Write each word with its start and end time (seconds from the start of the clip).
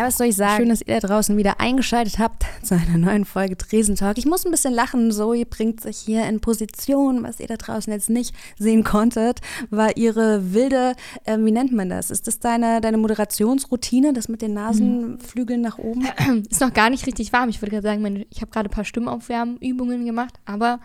Ja, 0.00 0.06
was 0.06 0.16
soll 0.16 0.28
ich 0.28 0.36
sagen? 0.36 0.62
Schön, 0.62 0.68
dass 0.70 0.80
ihr 0.80 0.98
da 0.98 1.08
draußen 1.08 1.36
wieder 1.36 1.60
eingeschaltet 1.60 2.18
habt 2.18 2.46
zu 2.62 2.74
einer 2.74 2.96
neuen 2.96 3.26
Folge 3.26 3.58
Tresentalk. 3.58 4.16
Ich 4.16 4.24
muss 4.24 4.46
ein 4.46 4.50
bisschen 4.50 4.72
lachen. 4.72 5.12
Zoe 5.12 5.44
bringt 5.44 5.82
sich 5.82 5.98
hier 5.98 6.26
in 6.26 6.40
Position. 6.40 7.22
Was 7.22 7.38
ihr 7.38 7.48
da 7.48 7.58
draußen 7.58 7.92
jetzt 7.92 8.08
nicht 8.08 8.34
sehen 8.58 8.82
konntet, 8.82 9.40
war 9.68 9.98
ihre 9.98 10.54
wilde, 10.54 10.94
äh, 11.24 11.36
wie 11.40 11.50
nennt 11.50 11.72
man 11.72 11.90
das? 11.90 12.10
Ist 12.10 12.26
das 12.26 12.38
deine, 12.38 12.80
deine 12.80 12.96
Moderationsroutine, 12.96 14.14
das 14.14 14.28
mit 14.30 14.40
den 14.40 14.54
Nasenflügeln 14.54 15.60
nach 15.60 15.76
oben? 15.76 16.08
Ist 16.50 16.62
noch 16.62 16.72
gar 16.72 16.88
nicht 16.88 17.06
richtig 17.06 17.34
warm. 17.34 17.50
Ich 17.50 17.60
würde 17.60 17.72
gerade 17.72 17.86
sagen, 17.86 18.00
meine, 18.00 18.24
ich 18.30 18.40
habe 18.40 18.50
gerade 18.50 18.70
ein 18.70 18.72
paar 18.72 18.86
Stimmaufwärmübungen 18.86 20.06
gemacht, 20.06 20.40
aber 20.46 20.80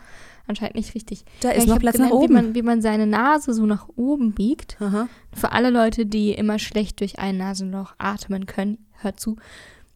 anscheinend 0.46 0.76
nicht 0.76 0.94
richtig. 0.94 1.24
Da 1.40 1.52
ist 1.52 1.66
ja, 1.66 1.72
noch 1.72 1.80
Platz 1.80 1.94
gelernt, 1.94 2.12
nach 2.12 2.20
oben. 2.20 2.28
Wie 2.28 2.34
man, 2.34 2.54
wie 2.54 2.62
man 2.62 2.82
seine 2.82 3.06
Nase 3.06 3.54
so 3.54 3.64
nach 3.64 3.88
oben 3.96 4.32
biegt. 4.32 4.76
Aha. 4.78 5.08
Für 5.32 5.52
alle 5.52 5.70
Leute, 5.70 6.04
die 6.04 6.32
immer 6.32 6.58
schlecht 6.58 7.00
durch 7.00 7.18
ein 7.18 7.38
Nasenloch 7.38 7.94
atmen 7.98 8.44
können, 8.44 8.78
hört 9.02 9.20
zu. 9.20 9.36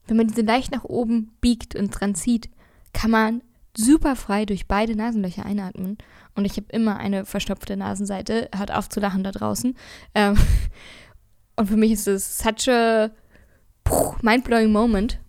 Wenn 0.06 0.16
man 0.16 0.28
diese 0.28 0.42
leicht 0.42 0.72
nach 0.72 0.84
oben 0.84 1.32
biegt 1.40 1.76
und 1.76 1.90
dran 1.90 2.14
zieht, 2.14 2.50
kann 2.92 3.10
man 3.10 3.42
super 3.76 4.16
frei 4.16 4.44
durch 4.44 4.66
beide 4.66 4.96
Nasenlöcher 4.96 5.44
einatmen. 5.44 5.98
Und 6.34 6.44
ich 6.44 6.56
habe 6.56 6.66
immer 6.70 6.96
eine 6.96 7.24
verstopfte 7.24 7.76
Nasenseite. 7.76 8.48
Hört 8.54 8.72
auf 8.72 8.88
zu 8.88 9.00
lachen 9.00 9.24
da 9.24 9.30
draußen. 9.30 9.76
Ähm, 10.14 10.36
und 11.56 11.68
für 11.68 11.76
mich 11.76 11.92
ist 11.92 12.08
es 12.08 12.38
such 12.38 12.68
a 12.68 13.10
mind-blowing 14.22 14.72
Moment. 14.72 15.20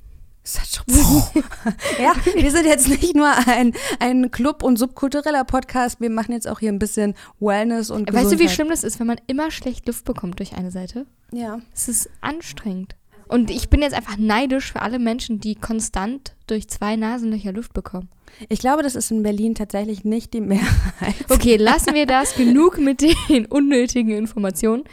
ja, 2.00 2.14
wir 2.36 2.52
sind 2.52 2.66
jetzt 2.66 2.88
nicht 2.88 3.16
nur 3.16 3.32
ein, 3.48 3.74
ein 4.00 4.32
Club- 4.32 4.64
und 4.64 4.78
subkultureller 4.78 5.44
Podcast, 5.44 6.02
wir 6.02 6.10
machen 6.10 6.32
jetzt 6.32 6.48
auch 6.48 6.60
hier 6.60 6.72
ein 6.72 6.80
bisschen 6.80 7.14
Wellness 7.40 7.92
und 7.92 8.12
Weißt 8.12 8.32
du, 8.32 8.40
wie 8.40 8.50
schlimm 8.50 8.70
das 8.70 8.84
ist, 8.84 9.00
wenn 9.00 9.06
man 9.06 9.22
immer 9.28 9.52
schlecht 9.52 9.86
Luft 9.86 10.04
bekommt 10.04 10.40
durch 10.40 10.54
eine 10.54 10.72
Seite? 10.72 11.06
Ja. 11.32 11.60
Es 11.74 11.88
ist 11.88 12.10
anstrengend. 12.22 12.96
Und 13.32 13.50
ich 13.50 13.70
bin 13.70 13.82
jetzt 13.82 13.94
einfach 13.94 14.18
neidisch 14.18 14.74
für 14.74 14.82
alle 14.82 15.00
Menschen, 15.00 15.40
die 15.40 15.56
konstant 15.56 16.36
durch 16.48 16.68
zwei 16.68 16.98
Nasenlöcher 16.98 17.54
Luft 17.54 17.72
bekommen. 17.72 18.10
Ich 18.50 18.60
glaube, 18.60 18.84
das 18.84 18.94
ist 18.94 19.10
in 19.10 19.24
Berlin 19.24 19.56
tatsächlich 19.56 20.04
nicht 20.04 20.34
die 20.34 20.42
Mehrheit. 20.42 21.16
Okay, 21.30 21.56
lassen 21.58 21.94
wir 21.94 22.06
das. 22.06 22.36
Genug 22.36 22.78
mit 22.78 23.02
den 23.02 23.46
unnötigen 23.46 24.12
Informationen. 24.12 24.84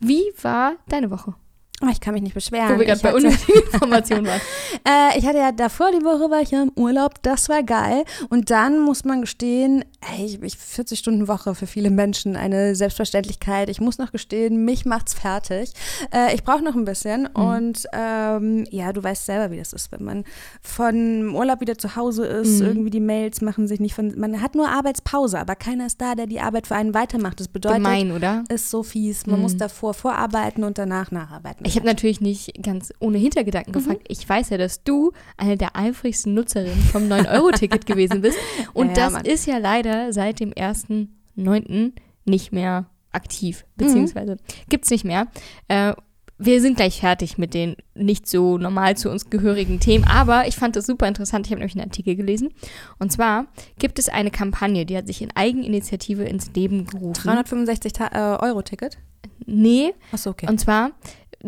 Wie 0.00 0.24
war 0.40 0.76
deine 0.88 1.10
Woche? 1.10 1.34
Oh, 1.82 1.88
ich 1.90 2.00
kann 2.00 2.14
mich 2.14 2.22
nicht 2.22 2.34
beschweren. 2.34 2.74
Wo 2.74 2.78
wir 2.78 2.86
gerade 2.86 3.02
bei 3.02 3.14
unnötigen 3.14 3.62
Informationen 3.72 4.26
waren. 4.26 4.40
äh, 4.88 5.18
ich 5.18 5.26
hatte 5.26 5.38
ja 5.38 5.52
davor 5.52 5.90
die 5.90 6.02
Woche 6.04 6.30
war 6.30 6.40
ich 6.40 6.50
ja 6.50 6.62
im 6.62 6.72
Urlaub, 6.74 7.22
das 7.22 7.50
war 7.50 7.62
geil. 7.62 8.04
Und 8.30 8.50
dann 8.50 8.80
muss 8.80 9.04
man 9.04 9.20
gestehen, 9.20 9.84
ey, 10.16 10.38
ich, 10.42 10.56
40 10.56 10.98
Stunden 10.98 11.28
Woche 11.28 11.54
für 11.54 11.66
viele 11.66 11.90
Menschen 11.90 12.34
eine 12.34 12.74
Selbstverständlichkeit. 12.74 13.68
Ich 13.68 13.80
muss 13.80 13.98
noch 13.98 14.10
gestehen, 14.10 14.64
mich 14.64 14.86
macht's 14.86 15.12
fertig. 15.12 15.72
Äh, 16.14 16.34
ich 16.34 16.44
brauche 16.44 16.64
noch 16.64 16.74
ein 16.74 16.86
bisschen. 16.86 17.28
Mhm. 17.36 17.42
Und 17.42 17.86
ähm, 17.92 18.64
ja, 18.70 18.94
du 18.94 19.02
weißt 19.02 19.26
selber, 19.26 19.50
wie 19.50 19.58
das 19.58 19.74
ist, 19.74 19.92
wenn 19.92 20.02
man 20.02 20.24
von 20.62 21.34
Urlaub 21.34 21.60
wieder 21.60 21.76
zu 21.76 21.94
Hause 21.94 22.24
ist, 22.24 22.60
mhm. 22.60 22.68
irgendwie 22.68 22.90
die 22.90 23.00
Mails 23.00 23.42
machen 23.42 23.68
sich 23.68 23.80
nicht 23.80 23.94
von. 23.94 24.18
Man 24.18 24.40
hat 24.40 24.54
nur 24.54 24.68
Arbeitspause, 24.68 25.38
aber 25.38 25.56
keiner 25.56 25.86
ist 25.86 26.00
da, 26.00 26.14
der 26.14 26.26
die 26.26 26.40
Arbeit 26.40 26.68
für 26.68 26.74
einen 26.74 26.94
weitermacht. 26.94 27.38
Das 27.38 27.48
bedeutet, 27.48 27.82
Gemein, 27.82 28.12
oder? 28.12 28.44
Ist 28.48 28.70
so 28.70 28.82
fies. 28.82 29.26
Man 29.26 29.36
mhm. 29.36 29.42
muss 29.42 29.58
davor 29.58 29.92
vorarbeiten 29.92 30.64
und 30.64 30.78
danach 30.78 31.10
nacharbeiten. 31.10 31.65
Ich 31.66 31.76
habe 31.76 31.86
natürlich 31.86 32.20
nicht 32.20 32.62
ganz 32.62 32.92
ohne 33.00 33.18
Hintergedanken 33.18 33.72
mhm. 33.72 33.78
gefragt. 33.78 34.02
Ich 34.08 34.28
weiß 34.28 34.50
ja, 34.50 34.58
dass 34.58 34.82
du 34.84 35.12
eine 35.36 35.56
der 35.56 35.76
eifrigsten 35.76 36.34
Nutzerinnen 36.34 36.82
vom 36.84 37.04
9-Euro-Ticket 37.04 37.86
gewesen 37.86 38.20
bist. 38.20 38.38
Und 38.72 38.88
ja, 38.88 38.94
das 38.94 39.12
Mann. 39.14 39.24
ist 39.24 39.46
ja 39.46 39.58
leider 39.58 40.12
seit 40.12 40.40
dem 40.40 40.52
1.9. 40.52 41.92
nicht 42.24 42.52
mehr 42.52 42.86
aktiv, 43.12 43.64
beziehungsweise 43.76 44.32
mhm. 44.32 44.68
gibt 44.68 44.84
es 44.84 44.90
nicht 44.90 45.04
mehr. 45.04 45.26
Äh, 45.68 45.94
wir 46.38 46.60
sind 46.60 46.76
gleich 46.76 47.00
fertig 47.00 47.38
mit 47.38 47.54
den 47.54 47.76
nicht 47.94 48.28
so 48.28 48.58
normal 48.58 48.96
zu 48.96 49.10
uns 49.10 49.30
gehörigen 49.30 49.80
Themen, 49.80 50.04
aber 50.04 50.46
ich 50.46 50.56
fand 50.56 50.76
das 50.76 50.84
super 50.84 51.08
interessant. 51.08 51.46
Ich 51.46 51.52
habe 51.52 51.60
nämlich 51.60 51.76
einen 51.76 51.88
Artikel 51.88 52.14
gelesen. 52.14 52.50
Und 52.98 53.10
zwar 53.10 53.46
gibt 53.78 53.98
es 53.98 54.10
eine 54.10 54.30
Kampagne, 54.30 54.84
die 54.84 54.96
hat 54.96 55.06
sich 55.06 55.22
in 55.22 55.30
Eigeninitiative 55.34 56.24
ins 56.24 56.52
Leben 56.54 56.86
gerufen. 56.86 57.14
365 57.14 57.92
Ta 57.94 58.08
äh, 58.12 58.44
Euro 58.44 58.60
Ticket? 58.60 58.98
Nee. 59.46 59.94
Achso, 60.12 60.30
okay. 60.30 60.46
Und 60.48 60.58
zwar 60.58 60.90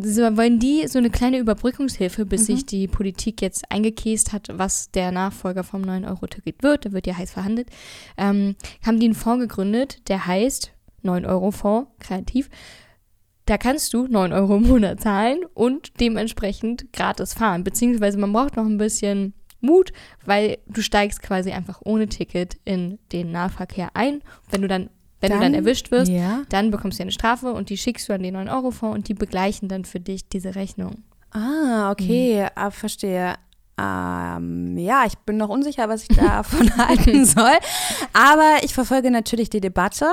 so 0.03 0.22
wollen 0.36 0.59
die 0.59 0.86
so 0.88 0.98
eine 0.98 1.10
kleine 1.10 1.38
Überbrückungshilfe, 1.38 2.26
bis 2.26 2.42
mhm. 2.42 2.47
sich 2.47 2.66
die 2.66 2.88
Politik 2.88 3.42
jetzt 3.42 3.70
eingekäst 3.70 4.32
hat, 4.32 4.48
was 4.53 4.91
der 4.91 5.12
Nachfolger 5.12 5.64
vom 5.64 5.82
9-Euro-Ticket 5.82 6.62
wird, 6.62 6.86
da 6.86 6.92
wird 6.92 7.06
ja 7.06 7.16
heiß 7.16 7.31
verhandelt, 7.31 7.69
ähm, 8.16 8.56
haben 8.84 9.00
die 9.00 9.06
einen 9.06 9.14
Fonds 9.14 9.42
gegründet, 9.42 10.09
der 10.09 10.26
heißt 10.26 10.72
9-Euro-Fonds, 11.04 11.91
kreativ. 11.98 12.48
Da 13.47 13.56
kannst 13.56 13.94
du 13.94 14.06
9 14.06 14.32
Euro 14.32 14.56
im 14.56 14.64
Monat 14.64 15.00
zahlen 15.00 15.41
und 15.54 16.00
dementsprechend 16.00 16.92
gratis 16.92 17.32
fahren. 17.32 17.65
Beziehungsweise 17.65 18.19
man 18.19 18.32
braucht 18.32 18.56
noch 18.56 18.66
ein 18.66 18.76
bisschen 18.76 19.32
Mut, 19.60 19.92
weil 20.25 20.59
du 20.66 20.82
steigst 20.82 21.22
quasi 21.22 21.50
einfach 21.50 21.80
ohne 21.84 22.09
Ticket 22.09 22.59
in 22.65 22.98
den 23.12 23.32
Nahverkehr 23.32 23.91
ein. 23.94 24.22
Wenn 24.50 24.62
du 24.62 24.69
dann 24.69 24.91
wenn 25.21 25.31
dann, 25.31 25.39
du 25.39 25.45
dann 25.45 25.55
erwischt 25.55 25.91
wirst, 25.91 26.11
ja. 26.11 26.43
dann 26.49 26.71
bekommst 26.71 26.99
du 26.99 27.03
eine 27.03 27.12
Strafe 27.12 27.53
und 27.53 27.71
die 27.71 27.77
schickst 27.77 28.09
du 28.09 28.12
an 28.12 28.23
den 28.23 28.37
9-Euro-Fonds 28.37 28.97
und 28.97 29.09
die 29.09 29.15
begleichen 29.15 29.69
dann 29.69 29.84
für 29.84 30.01
dich 30.01 30.29
diese 30.29 30.55
Rechnung. 30.55 31.03
Ah, 31.31 31.91
okay, 31.91 32.43
mhm. 32.43 32.49
ah, 32.55 32.71
verstehe. 32.71 33.34
Ähm, 33.81 34.77
ja, 34.77 35.05
ich 35.07 35.17
bin 35.19 35.37
noch 35.37 35.49
unsicher, 35.49 35.89
was 35.89 36.03
ich 36.03 36.17
davon 36.17 36.77
halten 36.78 37.25
soll. 37.25 37.57
Aber 38.12 38.57
ich 38.62 38.75
verfolge 38.75 39.11
natürlich 39.11 39.51
die 39.51 39.61
Debatte. 39.61 40.07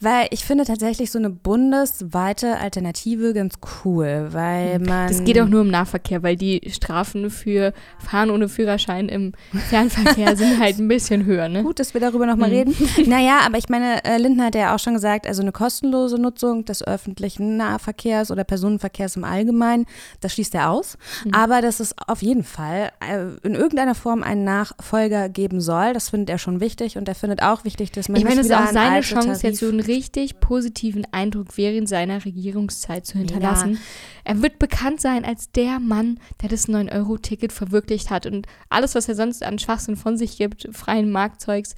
Weil 0.00 0.28
ich 0.30 0.44
finde 0.44 0.64
tatsächlich 0.64 1.10
so 1.10 1.18
eine 1.18 1.28
bundesweite 1.28 2.58
Alternative 2.58 3.34
ganz 3.34 3.54
cool, 3.84 4.28
weil 4.30 4.78
man. 4.78 5.08
Das 5.08 5.24
geht 5.24 5.40
auch 5.40 5.48
nur 5.48 5.62
im 5.62 5.70
Nahverkehr, 5.70 6.22
weil 6.22 6.36
die 6.36 6.60
Strafen 6.70 7.30
für 7.30 7.72
Fahren 7.98 8.30
ohne 8.30 8.48
Führerschein 8.48 9.08
im 9.08 9.32
Fernverkehr 9.68 10.36
sind 10.36 10.58
halt 10.60 10.78
ein 10.78 10.86
bisschen 10.86 11.24
höher, 11.24 11.48
ne? 11.48 11.64
Gut, 11.64 11.80
dass 11.80 11.94
wir 11.94 12.00
darüber 12.00 12.26
nochmal 12.26 12.50
mhm. 12.50 12.54
reden. 12.54 12.76
naja, 13.06 13.40
aber 13.44 13.58
ich 13.58 13.68
meine, 13.68 14.04
äh, 14.04 14.18
Lindner 14.18 14.46
hat 14.46 14.54
ja 14.54 14.72
auch 14.72 14.78
schon 14.78 14.94
gesagt, 14.94 15.26
also 15.26 15.42
eine 15.42 15.50
kostenlose 15.50 16.16
Nutzung 16.16 16.64
des 16.64 16.86
öffentlichen 16.86 17.56
Nahverkehrs 17.56 18.30
oder 18.30 18.44
Personenverkehrs 18.44 19.16
im 19.16 19.24
Allgemeinen, 19.24 19.86
das 20.20 20.34
schließt 20.34 20.54
er 20.54 20.70
aus. 20.70 20.96
Mhm. 21.24 21.34
Aber 21.34 21.60
dass 21.60 21.80
es 21.80 21.96
auf 22.06 22.22
jeden 22.22 22.44
Fall 22.44 22.92
äh, 23.00 23.46
in 23.46 23.56
irgendeiner 23.56 23.96
Form 23.96 24.22
einen 24.22 24.44
Nachfolger 24.44 25.28
geben 25.28 25.60
soll, 25.60 25.92
das 25.92 26.10
findet 26.10 26.30
er 26.30 26.38
schon 26.38 26.60
wichtig 26.60 26.96
und 26.96 27.08
er 27.08 27.16
findet 27.16 27.42
auch 27.42 27.64
wichtig, 27.64 27.90
dass 27.90 28.08
man 28.08 28.18
ich 28.18 28.24
meine, 28.24 28.40
es 28.40 28.46
ist 28.46 28.54
auch 28.54 28.68
seine 28.68 29.00
Chance, 29.00 29.44
jetzt 29.44 29.58
so 29.58 29.68
ein 29.68 29.87
richtig 29.88 30.38
positiven 30.40 31.06
Eindruck 31.10 31.56
während 31.56 31.88
seiner 31.88 32.24
Regierungszeit 32.24 33.06
zu 33.06 33.18
hinterlassen. 33.18 33.74
Ja. 33.74 33.78
Er 34.24 34.42
wird 34.42 34.58
bekannt 34.58 35.00
sein 35.00 35.24
als 35.24 35.50
der 35.50 35.80
Mann, 35.80 36.20
der 36.42 36.48
das 36.48 36.68
9-Euro-Ticket 36.68 37.52
verwirklicht 37.52 38.10
hat. 38.10 38.26
Und 38.26 38.46
alles, 38.68 38.94
was 38.94 39.08
er 39.08 39.16
sonst 39.16 39.42
an 39.42 39.58
Schwachsinn 39.58 39.96
von 39.96 40.16
sich 40.16 40.36
gibt, 40.36 40.68
freien 40.72 41.10
Marktzeugs, 41.10 41.74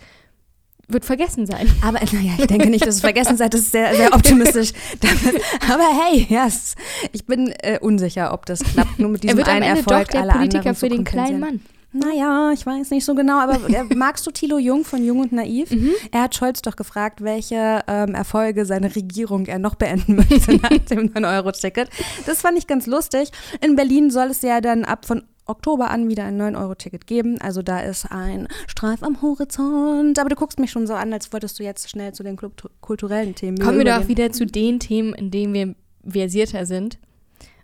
wird 0.93 1.05
vergessen 1.05 1.47
sein. 1.47 1.71
Aber 1.83 2.01
naja, 2.13 2.33
ich 2.39 2.47
denke 2.47 2.69
nicht, 2.69 2.85
dass 2.85 2.97
es 2.97 3.01
vergessen 3.01 3.37
sein 3.37 3.51
Das 3.51 3.61
ist 3.61 3.73
sehr, 3.73 3.95
sehr 3.95 4.13
optimistisch. 4.13 4.73
Aber 5.71 5.85
hey, 6.05 6.27
yes, 6.29 6.75
ich 7.13 7.27
bin 7.27 7.53
äh, 7.61 7.79
unsicher, 7.81 8.33
ob 8.33 8.47
das 8.47 8.61
klappt. 8.61 8.99
Nur 8.99 9.11
mit 9.11 9.23
diesem 9.23 9.39
er 9.39 9.47
wird 9.47 9.49
am 9.49 9.63
Ende 9.63 9.81
Erfolg 9.81 10.09
doch 10.09 10.23
der 10.23 10.33
Politiker 10.33 10.75
für 10.75 10.89
den 10.89 11.05
kleinen 11.05 11.41
Mann. 11.41 11.61
Naja, 11.93 12.53
ich 12.53 12.65
weiß 12.65 12.91
nicht 12.91 13.05
so 13.05 13.15
genau, 13.15 13.41
aber 13.41 13.59
magst 13.97 14.27
du 14.27 14.31
Thilo 14.31 14.59
Jung 14.59 14.85
von 14.85 15.05
Jung 15.05 15.21
und 15.21 15.33
Naiv? 15.33 15.71
Mhm. 15.71 15.93
Er 16.13 16.23
hat 16.23 16.37
Scholz 16.37 16.63
doch 16.63 16.77
gefragt, 16.77 17.23
welche 17.23 17.83
ähm, 17.89 18.15
Erfolge 18.15 18.65
seine 18.65 18.95
Regierung 18.95 19.47
er 19.47 19.59
noch 19.59 19.75
beenden 19.75 20.17
möchte 20.31 20.57
nach 20.57 20.69
dem 20.69 21.13
9-Euro-Ticket. 21.13 21.91
Das 22.27 22.41
fand 22.43 22.59
ich 22.59 22.67
ganz 22.67 22.87
lustig. 22.87 23.31
In 23.61 23.75
Berlin 23.75 24.11
soll 24.11 24.29
es 24.29 24.43
ja 24.43 24.61
dann 24.61 24.85
ab 24.85 25.05
von 25.05 25.25
Oktober 25.47 25.91
an 25.91 26.09
wieder 26.09 26.25
ein 26.25 26.41
9-Euro-Ticket 26.41 27.09
geben. 27.09 27.41
Also 27.41 27.61
da 27.63 27.81
ist 27.81 28.07
ein 28.13 28.47
Streif 28.69 29.03
am 29.03 29.21
Horizont. 29.21 30.19
Aber 30.21 30.29
du 30.29 30.37
guckst 30.37 30.61
mich 30.61 30.71
schon 30.71 30.87
so 30.87 30.95
an, 30.95 31.13
als 31.13 31.33
wolltest 31.33 31.59
du 31.59 31.65
jetzt 31.65 31.91
schnell 31.91 32.13
zu 32.13 32.23
den 32.23 32.39
kulturellen 32.81 33.35
Themen 33.35 33.59
Kommen 33.59 33.79
wir 33.79 33.85
doch 33.85 34.07
wieder 34.07 34.31
zu 34.31 34.47
den 34.47 34.79
Themen, 34.79 35.13
in 35.13 35.33
denen 35.33 35.53
wir 35.55 35.75
versierter 36.07 36.67
sind. 36.67 36.99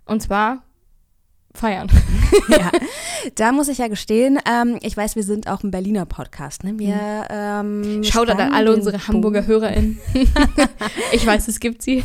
Und 0.05 0.21
zwar 0.21 0.63
feiern. 1.57 1.87
ja, 2.49 2.71
da 3.35 3.51
muss 3.51 3.67
ich 3.67 3.79
ja 3.79 3.87
gestehen, 3.87 4.39
ähm, 4.45 4.77
ich 4.81 4.95
weiß, 4.95 5.15
wir 5.15 5.23
sind 5.23 5.47
auch 5.47 5.63
ein 5.63 5.71
Berliner 5.71 6.05
Podcast. 6.05 6.63
Ne? 6.63 6.77
Wir, 6.77 7.27
ähm, 7.29 8.03
Schaut 8.03 8.29
an 8.29 8.39
alle 8.53 8.73
unsere 8.73 9.07
Hamburger 9.07 9.45
HörerInnen. 9.45 9.99
ich 11.11 11.25
weiß, 11.25 11.47
es 11.47 11.59
gibt 11.59 11.81
sie. 11.81 12.03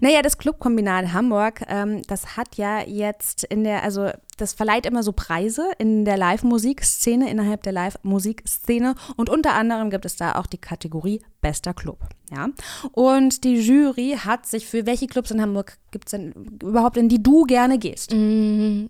Naja, 0.00 0.22
das 0.22 0.38
Clubkombinat 0.38 1.12
Hamburg, 1.12 1.62
ähm, 1.68 2.02
das 2.06 2.36
hat 2.36 2.56
ja 2.56 2.80
jetzt 2.82 3.44
in 3.44 3.64
der, 3.64 3.82
also 3.82 4.10
das 4.40 4.52
verleiht 4.54 4.86
immer 4.86 5.02
so 5.02 5.12
Preise 5.12 5.68
in 5.78 6.04
der 6.04 6.16
Live-Musikszene, 6.16 7.30
innerhalb 7.30 7.62
der 7.62 7.72
Live-Musikszene. 7.72 8.94
Und 9.16 9.28
unter 9.28 9.54
anderem 9.54 9.90
gibt 9.90 10.04
es 10.04 10.16
da 10.16 10.36
auch 10.36 10.46
die 10.46 10.58
Kategorie 10.58 11.20
Bester 11.40 11.74
Club. 11.74 11.98
Ja? 12.30 12.48
Und 12.92 13.44
die 13.44 13.56
Jury 13.56 14.16
hat 14.18 14.46
sich 14.46 14.66
für 14.66 14.86
welche 14.86 15.06
Clubs 15.06 15.30
in 15.30 15.40
Hamburg 15.40 15.78
gibt 15.90 16.08
es 16.08 16.12
denn 16.12 16.32
überhaupt, 16.62 16.96
in 16.96 17.08
die 17.08 17.22
du 17.22 17.44
gerne 17.44 17.78
gehst? 17.78 18.12
Mm, 18.14 18.86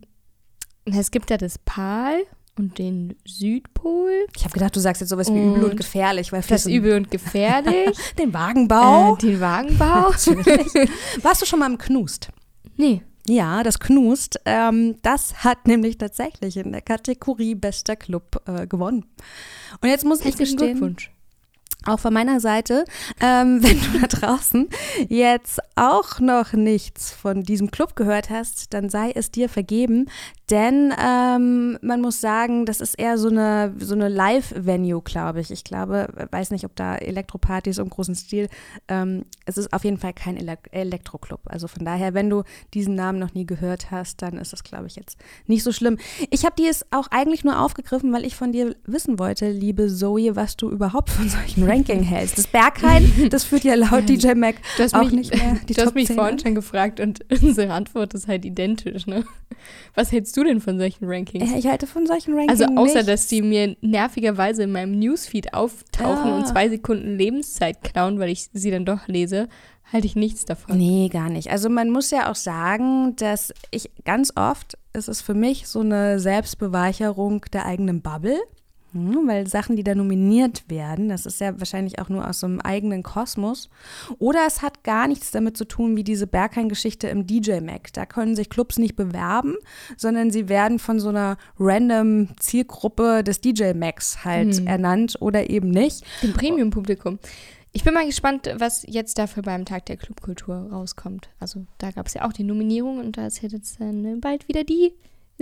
es 0.85 1.11
gibt 1.11 1.31
ja 1.31 1.37
das 1.37 1.59
PAL 1.59 2.23
und 2.59 2.79
den 2.79 3.15
Südpol. 3.27 4.27
Ich 4.37 4.45
habe 4.45 4.55
gedacht, 4.55 4.75
du 4.75 4.81
sagst 4.81 5.01
jetzt 5.01 5.11
sowas 5.11 5.33
wie 5.33 5.41
übel 5.41 5.65
und 5.65 5.77
gefährlich. 5.77 6.33
Weil 6.33 6.43
das 6.43 6.67
übel 6.67 6.97
und 6.97 7.11
gefährlich. 7.11 7.97
den 8.19 8.35
Wagenbau. 8.35 9.15
Äh, 9.15 9.19
den 9.19 9.41
Wagenbau. 9.41 10.11
Warst 11.23 11.43
du 11.43 11.47
schon 11.47 11.59
mal 11.61 11.71
im 11.71 11.79
Knust? 11.79 12.29
Nee. 12.77 13.03
Ja, 13.29 13.63
das 13.63 13.79
Knust. 13.79 14.41
Ähm, 14.45 14.97
das 15.03 15.45
hat 15.45 15.67
nämlich 15.67 15.99
tatsächlich 15.99 16.57
in 16.57 16.73
der 16.73 16.81
Kategorie 16.81 17.55
Bester 17.55 17.95
Club 17.95 18.43
äh, 18.47 18.67
gewonnen. 18.67 19.05
Und 19.81 19.89
jetzt 19.89 20.05
muss 20.05 20.25
ich 20.25 20.37
gestehen, 20.37 20.79
Glückwunsch. 20.79 21.11
auch 21.85 22.01
von 22.01 22.15
meiner 22.15 22.41
Seite, 22.41 22.85
ähm, 23.21 23.63
wenn 23.63 23.79
du 23.81 24.01
da 24.01 24.07
draußen 24.07 24.69
jetzt 25.09 25.61
auch 25.77 26.21
noch 26.21 26.55
nichts 26.55 27.13
von 27.13 27.43
diesem 27.43 27.71
Club 27.71 27.97
gehört 27.97 28.31
hast, 28.31 28.73
dann 28.73 28.89
sei 28.89 29.13
es 29.15 29.31
dir 29.31 29.49
vergeben, 29.49 30.07
denn 30.51 30.95
ähm, 30.99 31.79
man 31.83 32.01
muss 32.01 32.21
sagen, 32.21 32.67
das 32.67 32.81
ist 32.81 32.95
eher 32.95 33.19
so 33.19 33.29
eine, 33.29 33.75
so 33.79 33.95
eine 33.95 34.09
Live-Venue, 34.09 35.03
glaube 35.03 35.41
ich. 35.41 35.51
Ich 35.51 35.65
glaube, 35.65 36.09
weiß 36.31 36.51
nicht, 36.51 36.65
ob 36.65 36.75
da 36.77 36.97
Elektropartys 36.97 37.79
im 37.79 37.91
großen 37.91 38.15
Stil, 38.15 38.49
ähm, 38.89 39.25
es 39.47 39.59
ist 39.59 39.73
auf 39.73 39.85
jeden 39.85 39.99
Fall 39.99 40.13
kein 40.13 40.37
Ele 40.37 40.59
Elektroclub. 40.71 41.41
Also 41.47 41.69
von 41.69 41.85
daher, 41.85 42.15
wenn 42.15 42.31
du 42.31 42.43
diesen 42.75 42.95
Namen 42.95 43.19
noch 43.19 43.35
nie 43.35 43.47
gehört 43.47 43.91
hast, 43.91 44.23
dann 44.23 44.39
ist 44.39 44.53
das, 44.53 44.65
glaube 44.65 44.87
ich, 44.87 44.97
jetzt 44.97 45.19
nicht 45.47 45.63
so 45.63 45.73
schlimm. 45.73 45.99
Ich 46.31 46.45
habe 46.45 46.57
dir 46.57 46.71
es 46.71 46.85
auch 46.91 47.09
eigentlich 47.11 47.45
nur 47.45 47.61
aufgegriffen, 47.61 48.13
weil 48.13 48.25
ich 48.25 48.37
von 48.37 48.53
dir 48.53 48.75
wissen 48.85 49.19
wollte, 49.19 49.51
liebe 49.51 49.89
Zoe, 49.89 50.37
was 50.37 50.57
du 50.57 50.71
überhaupt 50.71 51.11
von 51.11 51.29
solchen 51.29 51.65
Ranking 51.65 52.03
hältst. 52.03 52.39
Das 52.39 52.47
Berghain, 52.47 53.29
das 53.31 53.45
führt 53.45 53.65
ja 53.65 53.75
laut 53.75 54.09
DJ 54.09 54.35
Mac 54.35 54.57
hast 54.79 54.95
auch 54.95 55.05
mich, 55.05 55.13
nicht 55.13 55.37
mehr 55.37 55.57
die 55.69 55.75
du 55.75 55.81
hast 55.81 55.89
Top 55.89 55.95
mich 55.95 56.07
10 56.07 56.17
vorhin 56.17 56.39
schon 56.39 56.55
gefragt 56.55 57.01
und 57.01 57.25
unsere 57.43 57.73
Antwort 57.73 58.15
ist 58.15 58.29
halt 58.29 58.45
identisch, 58.45 59.07
ne? 59.07 59.25
Was 59.95 60.13
hältst 60.13 60.37
du 60.37 60.38
denn 60.45 60.61
von 60.61 60.79
solchen 60.79 61.05
Rankings? 61.07 61.53
Ich 61.57 61.67
halte 61.67 61.87
von 61.87 62.07
solchen 62.07 62.35
Rankings 62.35 62.61
Also 62.61 62.75
außer, 62.77 62.95
nichts. 62.95 63.07
dass 63.07 63.27
die 63.29 63.43
mir 63.43 63.77
nervigerweise 63.81 64.63
in 64.65 64.73
meinem 64.73 64.99
Newsfeed 64.99 65.55
auftauchen 65.55 66.31
Ja. 66.31 66.37
und 66.37 66.47
zwei 66.49 66.69
Sekunden 66.69 67.17
Lebenszeit 67.19 67.83
klauen, 67.83 68.19
weil 68.19 68.31
ich 68.31 68.49
sie 68.53 68.71
dann 68.71 68.85
doch 68.85 69.07
lese, 69.09 69.49
halte 69.93 70.07
ich 70.07 70.17
nichts 70.17 70.45
davon. 70.45 70.77
Nee, 70.77 71.09
gar 71.11 71.31
nicht. 71.31 71.51
Also 71.51 71.69
man 71.71 71.91
muss 71.91 72.11
ja 72.11 72.31
auch 72.31 72.35
sagen, 72.35 73.17
dass 73.17 73.53
ich 73.71 73.91
ganz 74.05 74.33
oft 74.37 74.77
ist 74.93 75.09
es 75.09 75.21
für 75.23 75.35
mich 75.35 75.69
so 75.69 75.81
eine 75.81 76.19
Selbstbeweihcherung 76.19 77.45
der 77.53 77.67
eigenen 77.67 78.03
Bubble. 78.03 78.37
Hm, 78.93 79.29
Weil 79.29 79.47
Sachen, 79.47 79.77
die 79.77 79.85
da 79.85 79.95
nominiert 79.95 80.65
werden, 80.69 81.09
das 81.09 81.27
ist 81.27 81.41
ja 81.41 81.59
wahrscheinlich 81.59 81.99
auch 81.99 82.09
nur 82.09 82.27
aus 82.27 82.41
so 82.41 82.47
einem 82.47 82.61
eigenen 82.61 83.03
Kosmos. 83.03 83.69
Oder 84.19 84.41
es 84.47 84.63
hat 84.63 84.83
gar 84.85 85.09
nichts 85.09 85.31
damit 85.31 85.57
zu 85.57 85.67
tun, 85.67 85.97
wie 85.97 86.05
diese 86.05 86.27
Berghain-Geschichte 86.27 87.09
im 87.09 87.27
DJ-Mac. 87.27 87.93
Da 87.93 88.07
können 88.07 88.35
sich 88.35 88.49
Clubs 88.49 88.79
nicht 88.79 88.97
bewerben, 88.97 89.57
sondern 89.97 90.31
sie 90.31 90.49
werden 90.49 90.79
von 90.79 91.01
so 91.01 91.11
einer 91.11 91.37
random 91.59 92.29
Zielgruppe 92.39 93.23
des 93.23 93.41
DJ-Macs 93.41 94.25
halt 94.25 94.67
ernannt 94.67 95.17
oder 95.21 95.51
eben 95.51 95.71
nicht. 95.71 96.05
Dem 96.23 96.33
Premium-Publikum. 96.33 97.19
Ich 97.73 97.85
bin 97.85 97.93
mal 97.93 98.07
gespannt, 98.07 98.51
was 98.57 98.85
jetzt 98.89 99.19
dafür 99.19 99.43
beim 99.43 99.65
Tag 99.67 99.87
der 99.87 99.99
Clubkultur 99.99 100.69
rauskommt. 100.73 101.29
Also 101.39 101.67
da 101.77 101.91
gab 101.91 102.07
es 102.07 102.15
ja 102.15 102.27
auch 102.27 102.33
die 102.33 102.43
Nominierung 102.43 102.99
und 102.99 103.19
da 103.19 103.27
ist 103.27 103.43
jetzt 103.43 103.81
dann 103.81 104.21
bald 104.21 104.49
wieder 104.49 104.65
die 104.65 104.95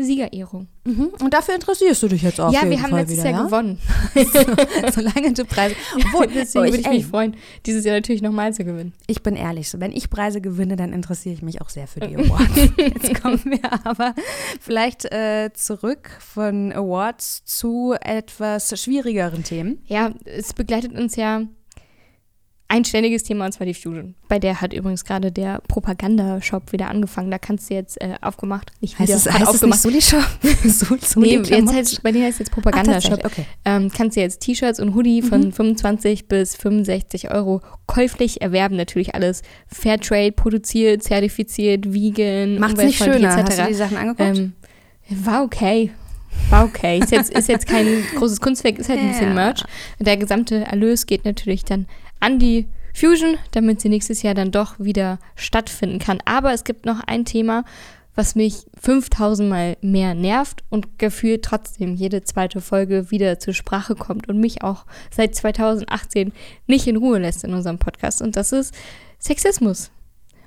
Siegerehrung. 0.04 0.68
Mhm. 0.84 1.10
Und 1.20 1.32
dafür 1.32 1.54
interessierst 1.54 2.02
du 2.02 2.08
dich 2.08 2.22
jetzt 2.22 2.40
auch. 2.40 2.52
ja, 2.52 2.68
wir 2.68 2.82
haben 2.82 2.94
letztes 2.94 3.24
Jahr 3.24 3.44
gewonnen. 3.44 3.78
Solange 4.94 5.32
du 5.32 5.44
Preise. 5.44 5.74
Obwohl, 5.94 6.26
Deswegen 6.26 6.64
oh, 6.64 6.68
würde 6.68 6.76
ich, 6.76 6.86
ich 6.86 6.92
mich 6.92 7.04
ey, 7.04 7.10
freuen, 7.10 7.36
dieses 7.64 7.84
Jahr 7.84 7.96
natürlich 7.96 8.22
nochmal 8.22 8.52
zu 8.52 8.64
gewinnen. 8.64 8.92
ich 9.06 9.22
bin 9.22 9.36
ehrlich, 9.36 9.70
so, 9.70 9.80
wenn 9.80 9.92
ich 9.92 10.10
Preise 10.10 10.40
gewinne, 10.40 10.76
dann 10.76 10.92
interessiere 10.92 11.34
ich 11.34 11.42
mich 11.42 11.62
auch 11.62 11.70
sehr 11.70 11.86
für 11.86 12.00
die 12.00 12.16
Awards. 12.16 12.72
Jetzt 12.76 13.22
kommen 13.22 13.42
wir 13.44 13.86
aber 13.86 14.14
vielleicht 14.60 15.06
äh, 15.06 15.50
zurück 15.54 16.10
von 16.20 16.72
Awards 16.72 17.44
zu 17.44 17.94
etwas 18.00 18.78
schwierigeren 18.80 19.44
Themen. 19.44 19.82
Ja, 19.86 20.12
es 20.24 20.52
begleitet 20.52 20.92
uns 20.92 21.16
ja 21.16 21.42
ein 22.68 22.84
ständiges 22.84 23.22
Thema 23.22 23.46
und 23.46 23.52
zwar 23.52 23.66
die 23.66 23.74
Fusion. 23.74 24.14
Bei 24.28 24.38
der 24.38 24.60
hat 24.60 24.72
übrigens 24.72 25.04
gerade 25.04 25.30
der 25.30 25.60
Propaganda-Shop 25.68 26.72
wieder 26.72 26.88
angefangen. 26.88 27.30
Da 27.30 27.38
kannst 27.38 27.70
du 27.70 27.74
jetzt 27.74 28.00
äh, 28.00 28.16
aufgemacht, 28.20 28.72
nicht 28.80 28.98
Heißt 28.98 29.08
wieder, 29.08 29.16
es, 29.16 29.26
hat 29.26 29.34
heißt 29.34 29.54
es 29.54 29.62
nicht 29.62 29.74
aufgemacht. 29.74 29.80
Soli-Shop? 29.82 30.24
Sol, 30.64 30.98
Soli 31.00 31.38
nee, 31.38 31.48
jetzt 31.48 31.72
heißt, 31.72 32.02
bei 32.02 32.10
denen 32.10 32.24
heißt 32.24 32.34
es 32.34 32.38
jetzt 32.40 32.50
Ach, 32.50 32.54
Propaganda-Shop. 32.54 33.24
okay. 33.24 33.46
ähm, 33.64 33.90
kannst 33.94 34.16
du 34.16 34.20
jetzt 34.20 34.40
T-Shirts 34.40 34.80
und 34.80 34.94
Hoodie 34.94 35.22
von 35.22 35.52
25 35.52 36.26
bis 36.26 36.56
65 36.56 37.30
Euro 37.30 37.60
käuflich 37.86 38.42
erwerben. 38.42 38.76
Natürlich 38.76 39.14
alles 39.14 39.42
Fairtrade 39.68 40.32
produziert, 40.32 41.04
zertifiziert, 41.04 41.92
vegan, 41.92 42.58
Macht's 42.58 42.82
nicht 42.82 42.98
schöner. 42.98 43.36
Hast 43.36 43.50
etc. 43.50 43.62
du 43.62 43.68
die 43.68 43.74
Sachen 43.74 43.96
angeguckt? 43.96 44.38
Ähm, 44.38 44.52
war 45.08 45.44
okay. 45.44 45.92
War 46.50 46.64
okay. 46.64 46.98
Ist 46.98 47.12
jetzt, 47.12 47.30
ist 47.30 47.48
jetzt 47.48 47.66
kein 47.66 47.86
großes 48.16 48.40
Kunstwerk, 48.40 48.78
ist 48.78 48.88
halt 48.88 49.00
ein 49.00 49.08
bisschen. 49.08 49.34
Merch. 49.34 49.64
Der 49.98 50.16
gesamte 50.16 50.64
Erlös 50.64 51.06
geht 51.06 51.24
natürlich 51.24 51.64
dann 51.64 51.86
an 52.20 52.38
die 52.38 52.66
Fusion, 52.94 53.36
damit 53.50 53.80
sie 53.80 53.88
nächstes 53.88 54.22
Jahr 54.22 54.34
dann 54.34 54.50
doch 54.50 54.78
wieder 54.78 55.18
stattfinden 55.34 55.98
kann. 55.98 56.18
Aber 56.24 56.52
es 56.52 56.64
gibt 56.64 56.86
noch 56.86 57.00
ein 57.00 57.24
Thema, 57.24 57.64
was 58.14 58.34
mich 58.34 58.66
5000 58.80 59.48
Mal 59.48 59.76
mehr 59.82 60.14
nervt 60.14 60.64
und 60.70 60.98
gefühlt 60.98 61.44
trotzdem 61.44 61.94
jede 61.94 62.22
zweite 62.24 62.60
Folge 62.60 63.10
wieder 63.10 63.38
zur 63.38 63.52
Sprache 63.52 63.94
kommt 63.94 64.28
und 64.28 64.40
mich 64.40 64.62
auch 64.62 64.86
seit 65.10 65.34
2018 65.34 66.32
nicht 66.66 66.86
in 66.86 66.96
Ruhe 66.96 67.18
lässt 67.18 67.44
in 67.44 67.52
unserem 67.52 67.78
Podcast. 67.78 68.22
Und 68.22 68.36
das 68.36 68.52
ist 68.52 68.74
Sexismus. 69.18 69.90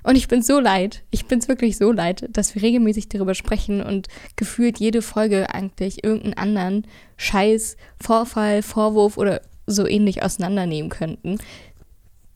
Und 0.02 0.16
ich 0.16 0.28
bin 0.28 0.42
so 0.42 0.58
leid, 0.60 1.04
ich 1.10 1.26
bin's 1.26 1.46
wirklich 1.46 1.76
so 1.76 1.92
leid, 1.92 2.28
dass 2.30 2.54
wir 2.54 2.62
regelmäßig 2.62 3.08
darüber 3.08 3.34
sprechen 3.34 3.82
und 3.82 4.08
gefühlt 4.34 4.80
jede 4.80 5.02
Folge 5.02 5.54
eigentlich 5.54 6.02
irgendeinen 6.02 6.34
anderen 6.34 6.86
Scheiß, 7.16 7.76
Vorfall, 8.00 8.62
Vorwurf 8.62 9.18
oder 9.18 9.42
so 9.70 9.86
ähnlich 9.86 10.22
auseinandernehmen 10.22 10.90
könnten. 10.90 11.38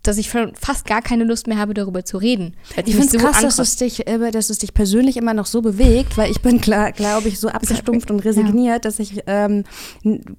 Dass 0.02 0.18
ich 0.18 0.28
schon 0.28 0.54
fast 0.54 0.84
gar 0.84 1.00
keine 1.00 1.24
Lust 1.24 1.46
mehr 1.46 1.56
habe, 1.56 1.72
darüber 1.72 2.04
zu 2.04 2.18
reden. 2.18 2.54
Ich 2.84 2.94
finde 2.94 3.06
es 3.06 3.12
so 3.12 3.18
krass, 3.18 3.40
dass 3.40 3.58
es, 3.58 3.76
dich, 3.76 4.04
dass 4.04 4.50
es 4.50 4.58
dich 4.58 4.74
persönlich 4.74 5.16
immer 5.16 5.32
noch 5.32 5.46
so 5.46 5.62
bewegt, 5.62 6.18
weil 6.18 6.30
ich 6.30 6.42
bin, 6.42 6.60
glaube 6.60 7.22
ich, 7.24 7.40
so 7.40 7.48
abgestumpft 7.48 8.10
und 8.10 8.20
resigniert, 8.20 8.84
dass 8.84 8.98
ich 8.98 9.22
ähm, 9.26 9.64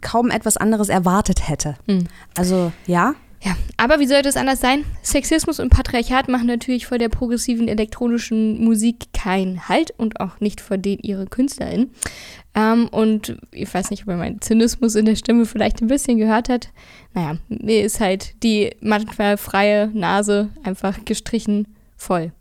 kaum 0.01 0.29
etwas 0.29 0.57
anderes 0.57 0.89
erwartet 0.89 1.49
hätte. 1.49 1.77
Hm. 1.87 2.05
Also, 2.37 2.71
ja. 2.85 3.15
Ja, 3.45 3.55
aber 3.77 3.99
wie 3.99 4.07
sollte 4.07 4.27
es 4.27 4.37
anders 4.37 4.59
sein? 4.59 4.85
Sexismus 5.03 5.59
und 5.59 5.69
Patriarchat 5.69 6.29
machen 6.29 6.47
natürlich 6.47 6.87
vor 6.87 6.97
der 6.97 7.09
progressiven 7.09 7.67
elektronischen 7.67 8.63
Musik 8.63 9.13
keinen 9.13 9.69
Halt 9.69 9.91
und 9.97 10.19
auch 10.19 10.39
nicht 10.39 10.61
vor 10.61 10.79
den 10.79 10.97
ihre 10.97 11.27
KünstlerInnen. 11.27 11.91
Ähm, 12.55 12.87
und 12.87 13.37
ich 13.51 13.71
weiß 13.71 13.91
nicht, 13.91 14.01
ob 14.01 14.07
man 14.07 14.17
meinen 14.17 14.41
Zynismus 14.41 14.95
in 14.95 15.05
der 15.05 15.15
Stimme 15.15 15.45
vielleicht 15.45 15.79
ein 15.79 15.87
bisschen 15.87 16.17
gehört 16.17 16.49
hat. 16.49 16.69
Naja, 17.13 17.37
mir 17.47 17.83
ist 17.83 17.99
halt 17.99 18.41
die 18.41 18.75
manchmal 18.81 19.37
freie 19.37 19.91
Nase 19.93 20.49
einfach 20.63 21.05
gestrichen 21.05 21.67
voll. 21.95 22.31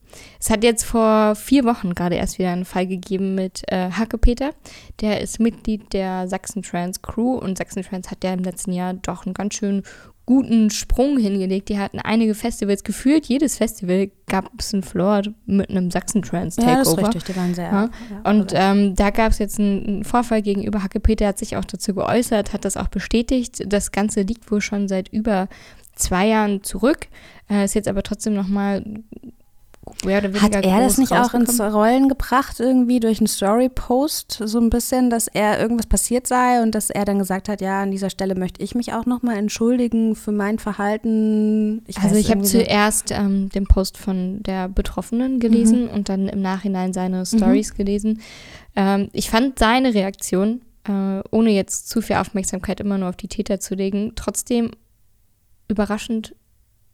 Es 0.41 0.49
hat 0.49 0.65
jetzt 0.65 0.85
vor 0.85 1.35
vier 1.35 1.65
Wochen 1.65 1.95
gerade 1.95 2.15
erst 2.15 2.39
wieder 2.39 2.53
einen 2.53 2.65
Fall 2.65 2.87
gegeben 2.87 3.35
mit 3.35 3.63
äh, 3.67 3.91
Hacke 3.91 4.17
Peter. 4.17 4.53
Der 5.01 5.21
ist 5.21 5.41
Mitglied 5.41 5.93
der 5.93 6.29
Sachsen 6.29 6.63
Trans 6.63 7.03
Crew 7.03 7.37
und 7.37 7.59
Sachsen 7.59 7.83
Trans 7.83 8.11
hat 8.11 8.25
ja 8.25 8.33
im 8.33 8.45
letzten 8.45 8.73
Jahr 8.73 8.95
doch 8.95 9.27
einen 9.27 9.35
ganz 9.35 9.55
schön 9.55 9.83
guten 10.27 10.71
Sprung 10.71 11.19
hingelegt. 11.19 11.69
Die 11.69 11.79
hatten 11.79 11.99
einige 11.99 12.35
Festivals 12.35 12.85
geführt. 12.85 13.27
Jedes 13.27 13.59
Festival 13.59 14.11
gab 14.27 14.51
es 14.59 14.73
einen 14.73 14.83
Floor 14.83 15.23
mit 15.47 15.71
einem 15.71 15.91
Sachsen 15.91 16.23
Trans 16.23 16.57
Takeover. 16.57 16.73
Ja, 16.73 16.79
das 16.79 16.89
ist 16.89 16.99
richtig. 16.99 17.25
Die 17.25 17.37
waren 17.37 17.55
sehr. 17.55 17.65
Ja. 17.65 17.91
ja, 18.11 18.31
Und 18.31 18.53
ähm, 18.55 18.95
da 18.95 19.11
gab 19.11 19.33
es 19.33 19.39
jetzt 19.39 19.59
einen, 19.59 20.05
Vorfall 20.05 20.43
gegenüber 20.43 20.83
Hacke 20.83 21.01
Peter, 21.01 21.27
hat 21.27 21.39
sich 21.39 21.57
auch 21.57 21.65
dazu 21.65 21.95
geäußert, 21.95 22.53
hat 22.53 22.65
das 22.65 22.77
auch 22.77 22.89
bestätigt. 22.89 23.63
Das 23.67 23.93
Ganze 23.93 24.23
liegt 24.23 24.51
wohl 24.51 24.61
schon 24.61 24.89
seit 24.89 25.09
über 25.09 25.49
zwei 25.95 26.29
Jahren 26.29 26.63
zurück, 26.63 27.09
äh, 27.51 27.65
ist 27.65 27.75
jetzt 27.75 27.89
aber 27.89 28.03
trotzdem 28.03 28.35
nochmal 28.35 28.85
mehr 30.05 30.19
oder 30.19 30.29
weniger 30.35 30.59
Hat 30.59 30.65
er 30.65 30.81
das 30.81 30.99
nicht 30.99 31.13
auch 31.13 31.35
ins. 31.35 31.61
Rollen 31.61 32.09
gebracht, 32.09 32.61
irgendwie 32.61 33.01
durch 33.01 33.19
einen 33.19 33.27
Story-Post, 33.27 34.43
so 34.45 34.59
ein 34.59 34.71
bisschen, 34.71 35.11
dass 35.11 35.29
er 35.29 35.61
irgendwas 35.61 35.87
passiert 35.87 36.27
sei 36.27 36.63
und 36.63 36.75
dass 36.75 36.91
er 36.91 37.05
dann 37.05 37.19
gesagt 37.19 37.49
hat, 37.49 37.61
ja, 37.61 37.83
an 37.83 37.91
dieser 37.91 38.11
Stelle 38.11 38.35
möchte 38.35 38.63
ich 38.63 38.75
mich 38.75 38.93
auch 38.93 39.07
nochmal 39.07 39.37
entschuldigen 39.37 40.15
für 40.15 40.33
mein 40.33 40.59
Verhalten. 40.59 41.83
Ich 41.87 41.99
Also 41.99 42.17
ich 42.17 42.31
habe 42.31 42.43
zuerst 42.43 43.11
ähm, 43.11 43.49
den 43.51 43.67
Post 43.67 43.97
von 43.97 44.43
der 44.43 44.69
Betroffenen 44.69 45.41
gelesen 45.41 45.89
und 45.89 46.09
dann 46.09 46.29
im 46.29 46.43
Nachhinein 46.43 46.93
seine 46.93 47.25
Stories 47.25 47.75
gelesen. 47.75 48.21
Ähm, 48.77 49.09
ich 49.13 49.31
fand 49.31 49.59
seine 49.59 49.95
Reaktion, 49.95 50.63
äh, 50.87 51.21
ohne 51.31 51.51
jetzt 51.51 51.89
zu 51.89 52.03
viel 52.03 52.17
Aufmerksamkeit 52.17 52.81
immer 52.81 52.99
nur 52.99 53.09
auf 53.09 53.17
die 53.17 53.29
Täter 53.29 53.61
zu 53.61 53.75
legen, 53.75 54.13
trotzdem 54.17 54.71
überraschend 55.69 56.35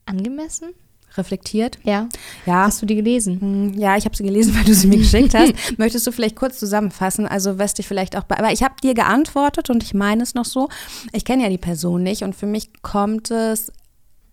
angemessen. 0.06 0.70
Reflektiert. 1.16 1.78
Ja. 1.84 2.08
Ja, 2.46 2.64
Hast 2.66 2.80
du 2.82 2.86
die 2.86 2.94
gelesen? 2.96 3.40
Hm, 3.40 3.74
Ja, 3.78 3.96
ich 3.96 4.04
habe 4.04 4.16
sie 4.16 4.22
gelesen, 4.24 4.54
weil 4.56 4.64
du 4.64 4.74
sie 4.74 4.86
mir 4.86 4.98
geschickt 4.98 5.34
hast. 5.34 5.52
Möchtest 5.78 6.06
du 6.06 6.12
vielleicht 6.12 6.36
kurz 6.36 6.58
zusammenfassen? 6.58 7.26
Also, 7.26 7.58
was 7.58 7.74
dich 7.74 7.86
vielleicht 7.88 8.16
auch 8.16 8.24
bei. 8.24 8.38
Aber 8.38 8.52
ich 8.52 8.62
habe 8.62 8.74
dir 8.82 8.94
geantwortet 8.94 9.70
und 9.70 9.82
ich 9.82 9.94
meine 9.94 10.22
es 10.22 10.34
noch 10.34 10.44
so. 10.44 10.68
Ich 11.12 11.24
kenne 11.24 11.42
ja 11.42 11.48
die 11.48 11.58
Person 11.58 12.02
nicht 12.02 12.22
und 12.22 12.34
für 12.34 12.46
mich 12.46 12.70
kommt 12.82 13.30
es. 13.30 13.72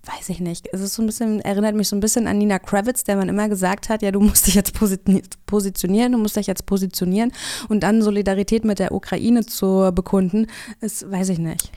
Weiß 0.05 0.29
ich 0.29 0.39
nicht. 0.39 0.69
Es 0.71 0.79
ist 0.79 0.93
so 0.93 1.01
ein 1.03 1.05
bisschen, 1.05 1.41
erinnert 1.41 1.75
mich 1.75 1.89
so 1.89 1.95
ein 1.95 1.99
bisschen 1.99 2.27
an 2.27 2.37
Nina 2.37 2.59
Kravitz, 2.59 3.03
der 3.03 3.17
man 3.17 3.27
immer 3.27 3.49
gesagt 3.49 3.89
hat, 3.89 4.01
ja, 4.01 4.11
du 4.11 4.21
musst 4.21 4.47
dich 4.47 4.53
jetzt 4.55 4.73
posi- 4.73 4.99
positionieren, 5.47 6.13
du 6.13 6.17
musst 6.17 6.37
dich 6.37 6.47
jetzt 6.47 6.65
positionieren 6.65 7.33
und 7.67 7.81
dann 7.81 8.01
Solidarität 8.01 8.63
mit 8.63 8.79
der 8.79 8.93
Ukraine 8.93 9.45
zu 9.45 9.91
bekunden, 9.93 10.47
ist, 10.79 11.11
weiß 11.11 11.27
ich 11.29 11.39
nicht. 11.39 11.71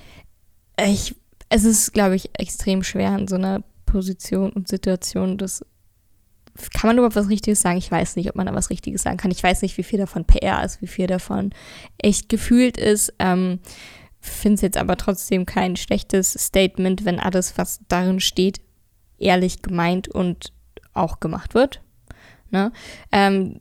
Ich, 0.81 1.17
es 1.49 1.65
ist, 1.65 1.93
glaube 1.93 2.15
ich, 2.15 2.31
extrem 2.35 2.85
schwer 2.85 3.19
in 3.19 3.27
so 3.27 3.35
einer 3.35 3.65
Position 3.91 4.51
und 4.51 4.69
Situation 4.69 5.39
das 5.39 5.65
kann 6.73 6.89
man 6.89 6.99
überhaupt 6.99 7.17
was 7.17 7.29
Richtiges 7.29 7.61
sagen? 7.61 7.79
Ich 7.79 7.91
weiß 7.91 8.17
nicht, 8.17 8.29
ob 8.29 8.37
man 8.37 8.47
da 8.47 8.55
was 8.55 8.71
Richtiges 8.71 9.03
sagen 9.03 9.17
kann. 9.17 9.31
Ich 9.31 9.43
weiß 9.43 9.63
nicht, 9.63 9.79
wie 9.79 9.83
viel 9.83 9.99
davon 9.99 10.25
PR 10.25 10.65
ist, 10.65 10.83
wie 10.83 10.87
viel 10.87 11.07
davon 11.07 11.51
echt 11.99 12.29
gefühlt 12.29 12.77
ist. 12.77 13.15
Ähm, 13.19 13.61
Finde 14.21 14.57
es 14.57 14.61
jetzt 14.61 14.77
aber 14.77 14.97
trotzdem 14.97 15.47
kein 15.47 15.77
schlechtes 15.77 16.33
Statement, 16.33 17.05
wenn 17.05 17.21
alles, 17.21 17.57
was 17.57 17.81
darin 17.89 18.21
steht, 18.21 18.61
ehrlich 19.19 19.63
gemeint 19.63 20.09
und 20.09 20.53
auch 20.93 21.21
gemacht 21.21 21.55
wird. 21.55 21.81
Ne? 22.51 22.73
Ähm, 23.13 23.61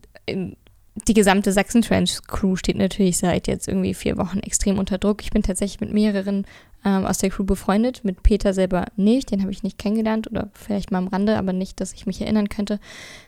die 1.07 1.13
gesamte 1.13 1.53
Sachsen-Trench-Crew 1.53 2.55
steht 2.57 2.77
natürlich 2.77 3.17
seit 3.17 3.47
jetzt 3.47 3.67
irgendwie 3.67 3.93
vier 3.93 4.17
Wochen 4.17 4.39
extrem 4.39 4.79
unter 4.79 4.97
Druck. 4.97 5.21
Ich 5.21 5.31
bin 5.31 5.43
tatsächlich 5.43 5.79
mit 5.79 5.93
mehreren 5.93 6.45
ähm, 6.85 7.05
aus 7.05 7.17
der 7.17 7.29
Crew 7.29 7.43
befreundet, 7.43 8.05
mit 8.05 8.23
Peter 8.23 8.53
selber 8.53 8.85
nicht, 8.95 9.31
den 9.31 9.41
habe 9.41 9.51
ich 9.51 9.63
nicht 9.63 9.77
kennengelernt 9.77 10.29
oder 10.29 10.49
vielleicht 10.53 10.91
mal 10.91 10.99
am 10.99 11.07
Rande, 11.07 11.37
aber 11.37 11.51
nicht, 11.53 11.81
dass 11.81 11.93
ich 11.93 12.05
mich 12.05 12.21
erinnern 12.21 12.49
könnte. 12.49 12.79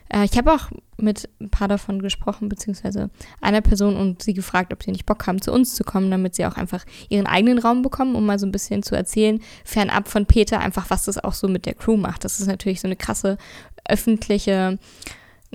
Äh, 0.08 0.24
ich 0.24 0.36
habe 0.38 0.52
auch 0.52 0.70
mit 0.96 1.28
ein 1.40 1.50
paar 1.50 1.68
davon 1.68 2.00
gesprochen, 2.00 2.48
beziehungsweise 2.48 3.10
einer 3.40 3.60
Person 3.60 3.96
und 3.96 4.22
sie 4.22 4.34
gefragt, 4.34 4.72
ob 4.72 4.82
sie 4.82 4.92
nicht 4.92 5.06
Bock 5.06 5.26
haben, 5.26 5.42
zu 5.42 5.52
uns 5.52 5.74
zu 5.74 5.84
kommen, 5.84 6.10
damit 6.10 6.34
sie 6.34 6.46
auch 6.46 6.56
einfach 6.56 6.84
ihren 7.08 7.26
eigenen 7.26 7.58
Raum 7.58 7.82
bekommen, 7.82 8.14
um 8.14 8.24
mal 8.24 8.38
so 8.38 8.46
ein 8.46 8.52
bisschen 8.52 8.82
zu 8.82 8.94
erzählen, 8.94 9.40
fernab 9.64 10.08
von 10.08 10.26
Peter, 10.26 10.60
einfach 10.60 10.90
was 10.90 11.04
das 11.04 11.22
auch 11.22 11.34
so 11.34 11.48
mit 11.48 11.66
der 11.66 11.74
Crew 11.74 11.96
macht. 11.96 12.24
Das 12.24 12.40
ist 12.40 12.46
natürlich 12.46 12.80
so 12.80 12.88
eine 12.88 12.96
krasse 12.96 13.36
öffentliche 13.84 14.78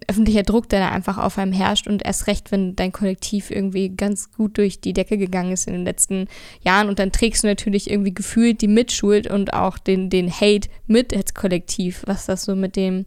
öffentlicher 0.08 0.44
Druck, 0.44 0.70
der 0.70 0.80
da 0.80 0.90
einfach 0.90 1.18
auf 1.18 1.38
einem 1.38 1.52
herrscht 1.52 1.88
und 1.88 2.06
erst 2.06 2.28
recht, 2.28 2.52
wenn 2.52 2.76
dein 2.76 2.92
Kollektiv 2.92 3.50
irgendwie 3.50 3.90
ganz 3.90 4.32
gut 4.32 4.58
durch 4.58 4.80
die 4.80 4.94
Decke 4.94 5.18
gegangen 5.18 5.52
ist 5.52 5.68
in 5.68 5.74
den 5.74 5.86
letzten 5.86 6.28
Jahren 6.62 6.90
und 6.90 7.00
dann 7.00 7.12
trägst 7.12 7.44
du 7.44 7.48
natürlich 7.48 7.90
irgendwie 7.90 8.14
gefühlt 8.14 8.62
die 8.62 8.68
Mitschuld 8.68 9.30
und 9.30 9.54
auch 9.54 9.78
den, 9.78 10.10
den 10.10 10.32
Hate 10.32 10.70
mit 10.86 11.16
als 11.16 11.34
Kollektiv, 11.34 12.04
was 12.06 12.26
das 12.26 12.46
so 12.46 12.56
mit 12.56 12.76
dem, 12.76 13.06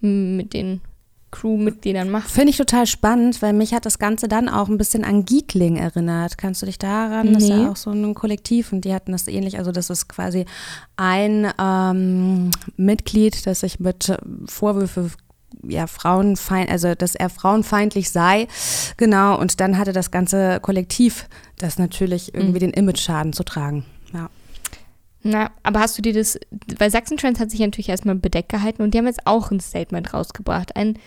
mit 0.00 0.54
den 0.54 0.80
Crewmitgliedern 1.30 2.10
macht. 2.10 2.30
Finde 2.30 2.50
ich 2.50 2.56
total 2.56 2.86
spannend, 2.86 3.40
weil 3.42 3.52
mich 3.52 3.72
hat 3.72 3.86
das 3.86 3.98
Ganze 3.98 4.26
dann 4.26 4.48
auch 4.48 4.68
ein 4.68 4.78
bisschen 4.78 5.04
an 5.04 5.24
Gietling 5.24 5.76
erinnert. 5.76 6.38
Kannst 6.38 6.62
du 6.62 6.66
dich 6.66 6.78
daran? 6.78 7.26
Nee. 7.26 7.34
Das 7.34 7.42
ist 7.44 7.50
ja 7.50 7.70
auch 7.70 7.76
so 7.76 7.90
ein 7.90 8.14
Kollektiv 8.14 8.72
und 8.72 8.84
die 8.84 8.92
hatten 8.92 9.12
das 9.12 9.28
ähnlich. 9.28 9.58
Also 9.58 9.70
das 9.72 9.90
ist 9.90 10.08
quasi 10.08 10.44
ein 10.96 11.52
ähm, 11.58 12.50
Mitglied, 12.76 13.46
das 13.46 13.60
sich 13.60 13.78
mit 13.78 14.12
Vorwürfe 14.46 15.10
ja, 15.62 15.86
frauenfeind, 15.86 16.70
also 16.70 16.94
dass 16.94 17.14
er 17.14 17.28
frauenfeindlich 17.28 18.10
sei. 18.10 18.48
Genau, 18.96 19.38
und 19.38 19.60
dann 19.60 19.78
hatte 19.78 19.92
das 19.92 20.10
ganze 20.10 20.60
Kollektiv 20.60 21.28
das 21.58 21.78
natürlich 21.78 22.34
irgendwie 22.34 22.66
mhm. 22.66 22.72
den 22.72 22.72
Image-Schaden 22.72 23.32
zu 23.32 23.44
tragen. 23.44 23.84
Ja. 24.12 24.30
Na, 25.22 25.50
aber 25.62 25.80
hast 25.80 25.98
du 25.98 26.02
dir 26.02 26.14
das, 26.14 26.38
weil 26.78 26.90
Sachsen-Trends 26.90 27.40
hat 27.40 27.50
sich 27.50 27.60
natürlich 27.60 27.90
erstmal 27.90 28.14
bedeckt 28.14 28.48
gehalten 28.48 28.82
und 28.82 28.94
die 28.94 28.98
haben 28.98 29.06
jetzt 29.06 29.26
auch 29.26 29.50
ein 29.50 29.60
Statement 29.60 30.14
rausgebracht. 30.14 30.76
Ein 30.76 30.98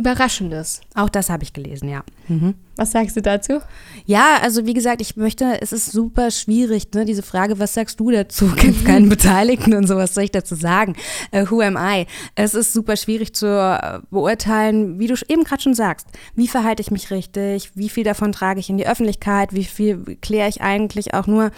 Überraschendes. 0.00 0.80
Auch 0.94 1.10
das 1.10 1.28
habe 1.28 1.42
ich 1.42 1.52
gelesen, 1.52 1.90
ja. 1.90 2.02
Mhm. 2.26 2.54
Was 2.76 2.92
sagst 2.92 3.16
du 3.16 3.20
dazu? 3.20 3.60
Ja, 4.06 4.38
also 4.40 4.64
wie 4.64 4.72
gesagt, 4.72 5.02
ich 5.02 5.14
möchte, 5.16 5.60
es 5.60 5.72
ist 5.72 5.92
super 5.92 6.30
schwierig, 6.30 6.88
ne, 6.94 7.04
diese 7.04 7.22
Frage, 7.22 7.58
was 7.58 7.74
sagst 7.74 8.00
du 8.00 8.10
dazu? 8.10 8.50
Kennst 8.56 8.86
keinen 8.86 9.10
Beteiligten 9.10 9.74
und 9.74 9.86
so, 9.86 9.96
was 9.96 10.14
soll 10.14 10.24
ich 10.24 10.30
dazu 10.30 10.54
sagen? 10.54 10.96
Uh, 11.34 11.50
who 11.50 11.60
am 11.60 11.76
I? 11.76 12.06
Es 12.34 12.54
ist 12.54 12.72
super 12.72 12.96
schwierig 12.96 13.34
zu 13.34 13.46
äh, 13.46 14.00
beurteilen, 14.10 14.98
wie 14.98 15.06
du 15.06 15.14
eben 15.28 15.44
gerade 15.44 15.62
schon 15.62 15.74
sagst. 15.74 16.06
Wie 16.34 16.48
verhalte 16.48 16.80
ich 16.80 16.90
mich 16.90 17.10
richtig? 17.10 17.72
Wie 17.74 17.90
viel 17.90 18.04
davon 18.04 18.32
trage 18.32 18.60
ich 18.60 18.70
in 18.70 18.78
die 18.78 18.86
Öffentlichkeit? 18.86 19.52
Wie 19.52 19.64
viel 19.64 20.16
kläre 20.22 20.48
ich 20.48 20.62
eigentlich 20.62 21.12
auch 21.12 21.26
nur? 21.26 21.50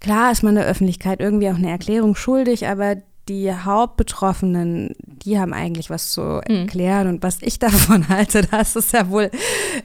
Klar 0.00 0.32
ist 0.32 0.42
man 0.42 0.54
der 0.54 0.64
Öffentlichkeit 0.64 1.20
irgendwie 1.20 1.50
auch 1.50 1.56
eine 1.56 1.70
Erklärung 1.70 2.16
schuldig, 2.16 2.66
aber 2.66 2.96
die 3.28 3.52
Hauptbetroffenen, 3.52 4.94
die 4.98 5.38
haben 5.38 5.52
eigentlich 5.52 5.90
was 5.90 6.12
zu 6.12 6.20
mhm. 6.48 6.56
erklären. 6.56 7.06
Mhm. 7.06 7.14
Und 7.14 7.22
was 7.22 7.38
ich 7.42 7.58
davon 7.58 8.08
halte, 8.08 8.42
das 8.42 8.76
ist 8.76 8.92
ja 8.92 9.08
wohl, 9.08 9.30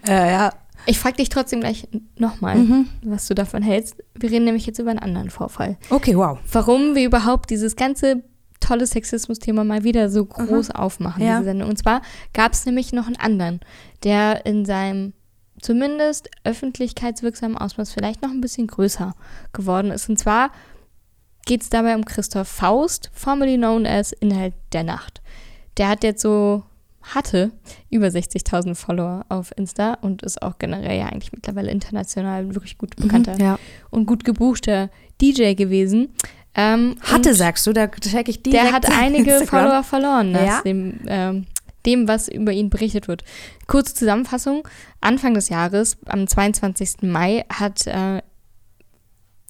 äh, 0.08 0.32
ja. 0.32 0.54
Ich 0.86 0.98
frage 0.98 1.18
dich 1.18 1.30
trotzdem 1.30 1.60
gleich 1.60 1.88
nochmal, 2.18 2.56
mhm. 2.56 2.90
was 3.04 3.28
du 3.28 3.36
davon 3.36 3.62
hältst. 3.62 3.98
Wir 4.16 4.32
reden 4.32 4.46
nämlich 4.46 4.66
jetzt 4.66 4.80
über 4.80 4.90
einen 4.90 5.00
anderen 5.00 5.30
Vorfall. 5.30 5.78
Okay, 5.90 6.16
wow. 6.16 6.40
Warum 6.52 6.96
wir 6.96 7.06
überhaupt 7.06 7.50
dieses 7.50 7.76
ganze 7.76 8.24
tolle 8.60 8.88
Sexismus-Thema 8.88 9.64
mal 9.64 9.84
wieder 9.84 10.10
so 10.10 10.26
groß 10.26 10.70
mhm. 10.70 10.76
aufmachen, 10.76 11.24
ja. 11.24 11.38
diese 11.38 11.46
Sendung. 11.46 11.70
Und 11.70 11.78
zwar 11.78 12.02
gab 12.34 12.54
es 12.54 12.66
nämlich 12.66 12.94
noch 12.94 13.08
einen 13.08 13.18
anderen, 13.18 13.60
der 14.04 14.46
in 14.46 14.66
seinem 14.66 15.14
zumindest 15.62 16.30
öffentlichkeitswirksamen 16.44 17.58
Ausmaß 17.58 17.92
vielleicht 17.92 18.22
noch 18.22 18.32
ein 18.32 18.42
bisschen 18.42 18.68
größer 18.68 19.14
geworden 19.54 19.92
ist. 19.92 20.10
Und 20.10 20.18
zwar 20.18 20.52
geht 21.50 21.64
es 21.64 21.70
dabei 21.70 21.96
um 21.96 22.06
Christoph 22.06 22.48
Faust, 22.48 23.10
formerly 23.12 23.58
known 23.58 23.88
as 23.88 24.12
Inhalt 24.12 24.54
der 24.72 24.84
Nacht. 24.84 25.20
Der 25.78 25.90
hat 25.90 26.04
jetzt 26.04 26.22
so, 26.22 26.62
hatte 27.02 27.50
über 27.90 28.06
60.000 28.06 28.76
Follower 28.76 29.26
auf 29.30 29.52
Insta 29.58 29.96
und 29.96 30.22
ist 30.22 30.44
auch 30.44 30.60
generell 30.60 30.96
ja 30.96 31.08
eigentlich 31.08 31.32
mittlerweile 31.34 31.72
international 31.72 32.54
wirklich 32.54 32.78
gut 32.78 32.92
mhm, 33.00 33.04
bekannter 33.04 33.34
mhm, 33.34 33.42
ja. 33.42 33.60
und 33.90 34.06
gut 34.06 34.26
gebuchter 34.26 34.92
DJ 35.22 35.56
gewesen. 35.56 36.10
Ähm, 36.54 36.98
hatte, 37.02 37.34
sagst 37.34 37.66
du, 37.66 37.74
da 37.74 37.88
check 37.88 38.30
ich 38.30 38.44
die. 38.44 38.52
Der 38.52 38.72
hat 38.72 38.88
einige 39.00 39.32
Instagram. 39.32 39.64
Follower 39.64 39.84
verloren 39.84 40.32
nach 40.32 40.46
ja. 40.46 40.62
dem, 40.62 41.00
ähm, 41.08 41.48
dem, 41.88 42.08
was 42.08 42.28
über 42.28 42.52
ihn 42.52 42.70
berichtet 42.70 43.08
wird. 43.08 43.24
Kurze 43.66 43.96
Zusammenfassung. 43.96 44.68
Anfang 45.02 45.34
des 45.34 45.50
Jahres, 45.50 45.98
am 46.06 46.28
22. 46.28 47.02
Mai, 47.02 47.44
hat 47.52 47.88
äh, 47.88 48.22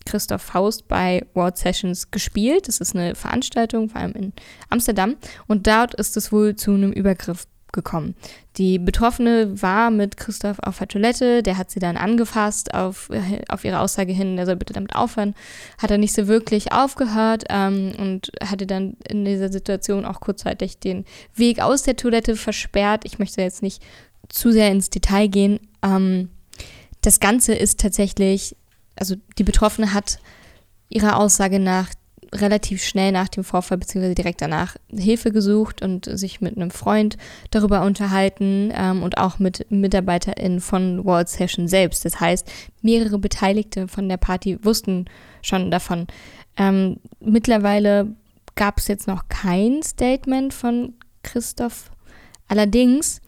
Christoph 0.10 0.42
Faust 0.42 0.88
bei 0.88 1.24
World 1.36 1.58
Sessions 1.58 2.10
gespielt. 2.10 2.68
Das 2.68 2.80
ist 2.80 2.96
eine 2.96 3.13
Veranstaltung, 3.13 3.89
vor 3.89 4.01
allem 4.01 4.13
in 4.13 4.34
Amsterdam. 4.70 5.18
Und 5.48 5.68
dort 5.68 5.94
ist 5.94 6.18
es 6.18 6.32
wohl 6.32 6.56
zu 6.56 6.72
einem 6.72 6.92
Übergriff 6.92 7.46
gekommen. 7.72 8.16
Die 8.58 8.80
Betroffene 8.80 9.62
war 9.62 9.92
mit 9.92 10.18
Christoph 10.18 10.58
auf 10.63 10.80
der 10.80 10.88
Toilette, 10.88 11.44
der 11.44 11.60
hat 11.60 11.70
sie 11.70 11.80
dann 11.80 11.98
angefasst 11.98 12.74
auf, 12.74 13.12
auf 13.48 13.63
ihre 13.63 13.80
Aussage 13.80 14.12
hin, 14.12 14.39
er 14.39 14.48
soll 14.48 14.56
bitte 14.56 14.74
damit 14.74 14.96
aufhören. 14.96 15.36
Hat 15.78 15.92
er 15.92 16.00
nicht 16.00 16.16
so 16.16 16.28
wirklich 16.28 16.72
aufgehört 16.72 17.44
ähm, 17.50 17.92
und 18.00 18.32
hatte 18.44 18.66
dann 18.66 18.98
in 19.08 19.24
dieser 19.24 19.51
Situation 19.51 20.06
auch 20.06 20.20
kurzzeitig 20.20 20.80
den 20.80 21.06
Weg 21.36 21.62
aus 21.62 21.84
der 21.84 21.96
Toilette 21.96 22.36
versperrt. 22.36 23.06
Ich 23.06 23.20
möchte 23.20 23.44
jetzt 23.44 23.62
nicht 23.62 23.84
zu 24.30 24.51
sehr 24.51 24.72
ins 24.72 24.89
Detail 24.89 25.28
gehen. 25.28 25.60
Ähm, 25.84 26.30
das 27.01 27.20
Ganze 27.20 27.54
ist 27.54 27.80
tatsächlich 27.80 28.56
also 29.00 29.15
die 29.38 29.44
Betroffene 29.44 29.94
hat 29.94 30.20
ihrer 30.89 31.18
Aussage 31.18 31.60
nach 31.60 31.89
relativ 32.34 32.84
schnell 32.84 33.12
nach 33.12 33.27
dem 33.27 33.44
Vorfall 33.44 33.77
beziehungsweise 33.77 34.15
direkt 34.15 34.41
danach 34.41 34.75
Hilfe 34.91 35.32
gesucht 35.32 35.82
und 35.82 36.06
sich 36.06 36.41
mit 36.41 36.56
einem 36.56 36.72
Freund 36.72 37.18
darüber 37.50 37.82
unterhalten 37.82 38.72
ähm, 38.74 39.01
und 39.01 39.18
auch 39.18 39.39
mit 39.39 39.65
MitarbeiterInnen 39.72 40.62
von 40.62 41.06
World 41.06 41.29
Session 41.29 41.68
selbst. 41.68 42.06
Das 42.06 42.20
heißt, 42.20 42.50
mehrere 42.82 43.18
Beteiligte 43.18 43.88
von 43.88 44.08
der 44.08 44.18
Party 44.18 44.63
wussten 44.63 45.06
schon 45.41 45.72
davon. 45.72 46.08
Ähm, 46.58 46.98
mittlerweile 47.20 48.15
gab 48.56 48.77
es 48.77 48.88
jetzt 48.88 49.08
noch 49.08 49.27
kein 49.29 49.82
Statement 49.82 50.53
von 50.53 50.94
Christoph. 51.24 51.91
Allerdings, 52.48 53.22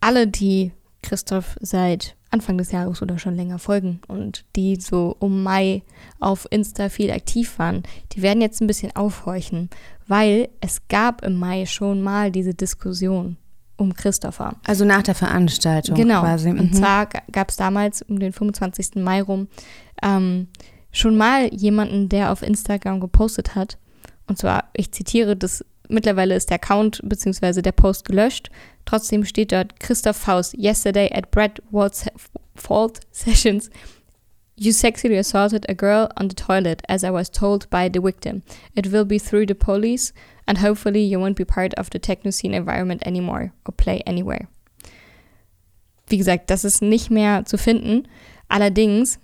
alle, 0.00 0.26
die 0.26 0.72
Christoph 1.02 1.56
seit 1.60 2.16
Anfang 2.30 2.58
des 2.58 2.70
Jahres 2.70 3.02
oder 3.02 3.18
schon 3.18 3.34
länger 3.34 3.58
folgen 3.58 4.00
und 4.06 4.44
die 4.54 4.76
so 4.76 5.16
um 5.18 5.42
Mai 5.42 5.82
auf 6.20 6.46
Insta 6.50 6.88
viel 6.88 7.10
aktiv 7.10 7.58
waren, 7.58 7.82
die 8.12 8.22
werden 8.22 8.40
jetzt 8.40 8.60
ein 8.60 8.66
bisschen 8.66 8.94
aufhorchen, 8.94 9.68
weil 10.06 10.48
es 10.60 10.86
gab 10.88 11.24
im 11.24 11.36
Mai 11.36 11.66
schon 11.66 12.02
mal 12.02 12.30
diese 12.30 12.54
Diskussion 12.54 13.36
um 13.76 13.94
Christopher. 13.94 14.56
Also 14.66 14.84
nach 14.84 15.02
der 15.02 15.14
Veranstaltung 15.14 15.96
genau. 15.96 16.20
quasi. 16.20 16.52
Mhm. 16.52 16.60
Und 16.60 16.76
zwar 16.76 17.08
gab 17.32 17.48
es 17.48 17.56
damals 17.56 18.02
um 18.02 18.18
den 18.18 18.32
25. 18.32 18.96
Mai 18.96 19.22
rum 19.22 19.48
ähm, 20.02 20.48
schon 20.92 21.16
mal 21.16 21.52
jemanden, 21.52 22.08
der 22.08 22.30
auf 22.30 22.42
Instagram 22.42 23.00
gepostet 23.00 23.54
hat. 23.54 23.78
Und 24.26 24.38
zwar, 24.38 24.64
ich 24.74 24.92
zitiere, 24.92 25.36
das 25.36 25.64
mittlerweile 25.90 26.34
ist 26.34 26.50
der 26.50 26.56
Account 26.56 27.00
bzw. 27.04 27.62
der 27.62 27.72
Post 27.72 28.04
gelöscht. 28.04 28.50
Trotzdem 28.84 29.24
steht 29.24 29.52
dort 29.52 29.78
Christoph 29.80 30.16
Faust, 30.16 30.54
yesterday 30.56 31.10
at 31.12 31.30
Brad 31.30 31.62
Wald's 31.70 32.06
Fault 32.54 33.00
Sessions. 33.10 33.70
You 34.56 34.72
sexually 34.72 35.16
assaulted 35.16 35.66
a 35.70 35.74
girl 35.74 36.10
on 36.16 36.28
the 36.28 36.34
toilet, 36.34 36.82
as 36.86 37.02
I 37.02 37.10
was 37.10 37.30
told 37.30 37.70
by 37.70 37.88
the 37.92 38.02
victim. 38.02 38.42
It 38.74 38.92
will 38.92 39.06
be 39.06 39.18
through 39.18 39.46
the 39.46 39.54
police, 39.54 40.12
and 40.46 40.58
hopefully 40.58 41.02
you 41.02 41.18
won't 41.18 41.36
be 41.36 41.46
part 41.46 41.72
of 41.74 41.88
the 41.90 41.98
techno 41.98 42.30
scene 42.30 42.52
environment 42.52 43.02
anymore 43.06 43.52
or 43.64 43.72
play 43.74 44.02
anywhere. 44.06 44.48
Wie 46.08 46.18
gesagt, 46.18 46.50
das 46.50 46.64
ist 46.64 46.82
nicht 46.82 47.10
mehr 47.10 47.44
zu 47.46 47.56
finden. 47.56 48.06
Allerdings 48.48 49.18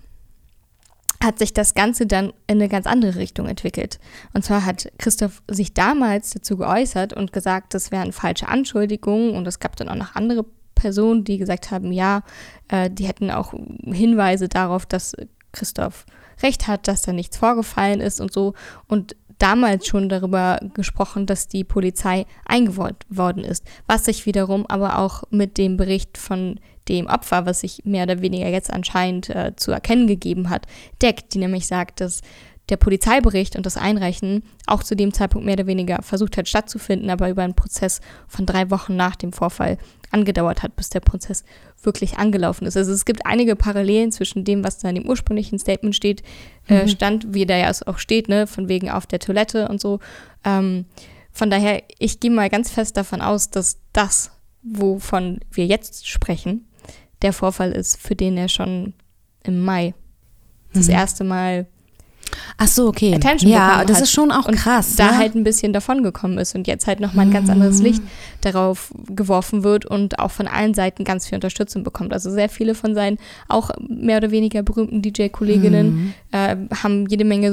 hat 1.23 1.39
sich 1.39 1.53
das 1.53 1.73
Ganze 1.73 2.05
dann 2.05 2.27
in 2.47 2.57
eine 2.57 2.69
ganz 2.69 2.85
andere 2.85 3.15
Richtung 3.15 3.47
entwickelt. 3.47 3.99
Und 4.33 4.43
zwar 4.45 4.65
hat 4.65 4.91
Christoph 4.97 5.41
sich 5.49 5.73
damals 5.73 6.31
dazu 6.31 6.57
geäußert 6.57 7.13
und 7.13 7.33
gesagt, 7.33 7.73
das 7.73 7.91
wären 7.91 8.11
falsche 8.11 8.47
Anschuldigungen 8.47 9.35
und 9.35 9.47
es 9.47 9.59
gab 9.59 9.75
dann 9.75 9.89
auch 9.89 9.95
noch 9.95 10.15
andere 10.15 10.45
Personen, 10.75 11.23
die 11.23 11.37
gesagt 11.37 11.71
haben, 11.71 11.91
ja, 11.91 12.21
äh, 12.67 12.89
die 12.89 13.07
hätten 13.07 13.31
auch 13.31 13.53
Hinweise 13.83 14.47
darauf, 14.47 14.85
dass 14.85 15.13
Christoph 15.51 16.05
recht 16.43 16.67
hat, 16.67 16.87
dass 16.87 17.01
da 17.01 17.13
nichts 17.13 17.37
vorgefallen 17.37 17.99
ist 17.99 18.21
und 18.21 18.31
so. 18.31 18.53
Und 18.87 19.15
damals 19.39 19.87
schon 19.87 20.09
darüber 20.09 20.59
gesprochen, 20.73 21.25
dass 21.25 21.47
die 21.47 21.63
Polizei 21.63 22.25
eingeworden 22.45 23.43
ist, 23.43 23.63
was 23.87 24.05
sich 24.05 24.25
wiederum 24.25 24.65
aber 24.67 24.99
auch 24.99 25.23
mit 25.29 25.57
dem 25.57 25.77
Bericht 25.77 26.17
von 26.17 26.59
dem 26.89 27.07
Opfer, 27.07 27.45
was 27.45 27.61
sich 27.61 27.83
mehr 27.85 28.03
oder 28.03 28.21
weniger 28.21 28.47
jetzt 28.49 28.71
anscheinend 28.71 29.29
äh, 29.29 29.55
zu 29.55 29.71
erkennen 29.71 30.07
gegeben 30.07 30.49
hat, 30.49 30.65
deckt, 31.01 31.33
die 31.33 31.39
nämlich 31.39 31.67
sagt, 31.67 32.01
dass 32.01 32.21
der 32.69 32.77
Polizeibericht 32.77 33.55
und 33.55 33.65
das 33.65 33.77
Einreichen 33.77 34.43
auch 34.65 34.83
zu 34.83 34.95
dem 34.95 35.13
Zeitpunkt 35.13 35.45
mehr 35.45 35.53
oder 35.53 35.67
weniger 35.67 36.01
versucht 36.01 36.37
hat 36.37 36.49
stattzufinden, 36.49 37.09
aber 37.09 37.29
über 37.29 37.43
einen 37.43 37.55
Prozess 37.55 38.01
von 38.27 38.45
drei 38.45 38.69
Wochen 38.69 38.95
nach 38.95 39.15
dem 39.15 39.31
Vorfall 39.31 39.77
angedauert 40.11 40.63
hat, 40.63 40.75
bis 40.75 40.89
der 40.89 40.99
Prozess 40.99 41.43
wirklich 41.81 42.17
angelaufen 42.17 42.65
ist. 42.65 42.77
Also 42.77 42.91
es 42.91 43.05
gibt 43.05 43.25
einige 43.25 43.55
Parallelen 43.55 44.11
zwischen 44.11 44.43
dem, 44.43 44.63
was 44.63 44.79
da 44.79 44.89
in 44.89 44.95
dem 44.95 45.07
ursprünglichen 45.07 45.59
Statement 45.59 45.95
steht, 45.95 46.23
äh, 46.67 46.83
mhm. 46.83 46.87
stand, 46.87 47.33
wie 47.33 47.45
da 47.45 47.57
ja 47.57 47.71
auch 47.85 47.99
steht, 47.99 48.27
ne, 48.27 48.47
von 48.47 48.67
wegen 48.67 48.89
auf 48.89 49.05
der 49.05 49.19
Toilette 49.19 49.67
und 49.67 49.79
so. 49.79 49.99
Ähm, 50.43 50.85
von 51.31 51.49
daher, 51.49 51.83
ich 51.99 52.19
gehe 52.19 52.31
mal 52.31 52.49
ganz 52.49 52.71
fest 52.71 52.97
davon 52.97 53.21
aus, 53.21 53.49
dass 53.49 53.79
das, 53.93 54.31
wovon 54.63 55.39
wir 55.51 55.65
jetzt 55.65 56.07
sprechen, 56.07 56.66
der 57.21 57.33
Vorfall 57.33 57.71
ist, 57.71 57.97
für 57.97 58.15
den 58.15 58.37
er 58.37 58.49
schon 58.49 58.93
im 59.43 59.63
Mai 59.63 59.93
das 60.73 60.87
mhm. 60.87 60.93
erste 60.93 61.23
Mal 61.23 61.67
Ach 62.57 62.67
so, 62.67 62.87
okay. 62.87 63.13
Attention 63.13 63.51
ja, 63.51 63.85
das 63.85 64.01
ist 64.01 64.11
schon 64.11 64.31
auch 64.31 64.47
krass. 64.51 64.91
Und 64.91 64.99
da 64.99 65.11
ne? 65.11 65.17
halt 65.17 65.35
ein 65.35 65.43
bisschen 65.43 65.73
davon 65.73 66.03
gekommen 66.03 66.37
ist 66.37 66.55
und 66.55 66.67
jetzt 66.67 66.87
halt 66.87 66.99
nochmal 66.99 67.25
ein 67.25 67.31
ganz 67.31 67.49
anderes 67.49 67.81
Licht 67.81 68.01
darauf 68.41 68.93
geworfen 69.09 69.63
wird 69.63 69.85
und 69.85 70.19
auch 70.19 70.31
von 70.31 70.47
allen 70.47 70.73
Seiten 70.73 71.03
ganz 71.03 71.27
viel 71.27 71.35
Unterstützung 71.35 71.83
bekommt. 71.83 72.13
Also 72.13 72.31
sehr 72.31 72.49
viele 72.49 72.75
von 72.75 72.95
seinen 72.95 73.17
auch 73.47 73.71
mehr 73.87 74.17
oder 74.17 74.31
weniger 74.31 74.63
berühmten 74.63 75.01
DJ-Kolleginnen 75.01 75.87
mhm. 75.87 76.13
äh, 76.31 76.55
haben 76.81 77.07
jede 77.07 77.25
Menge 77.25 77.51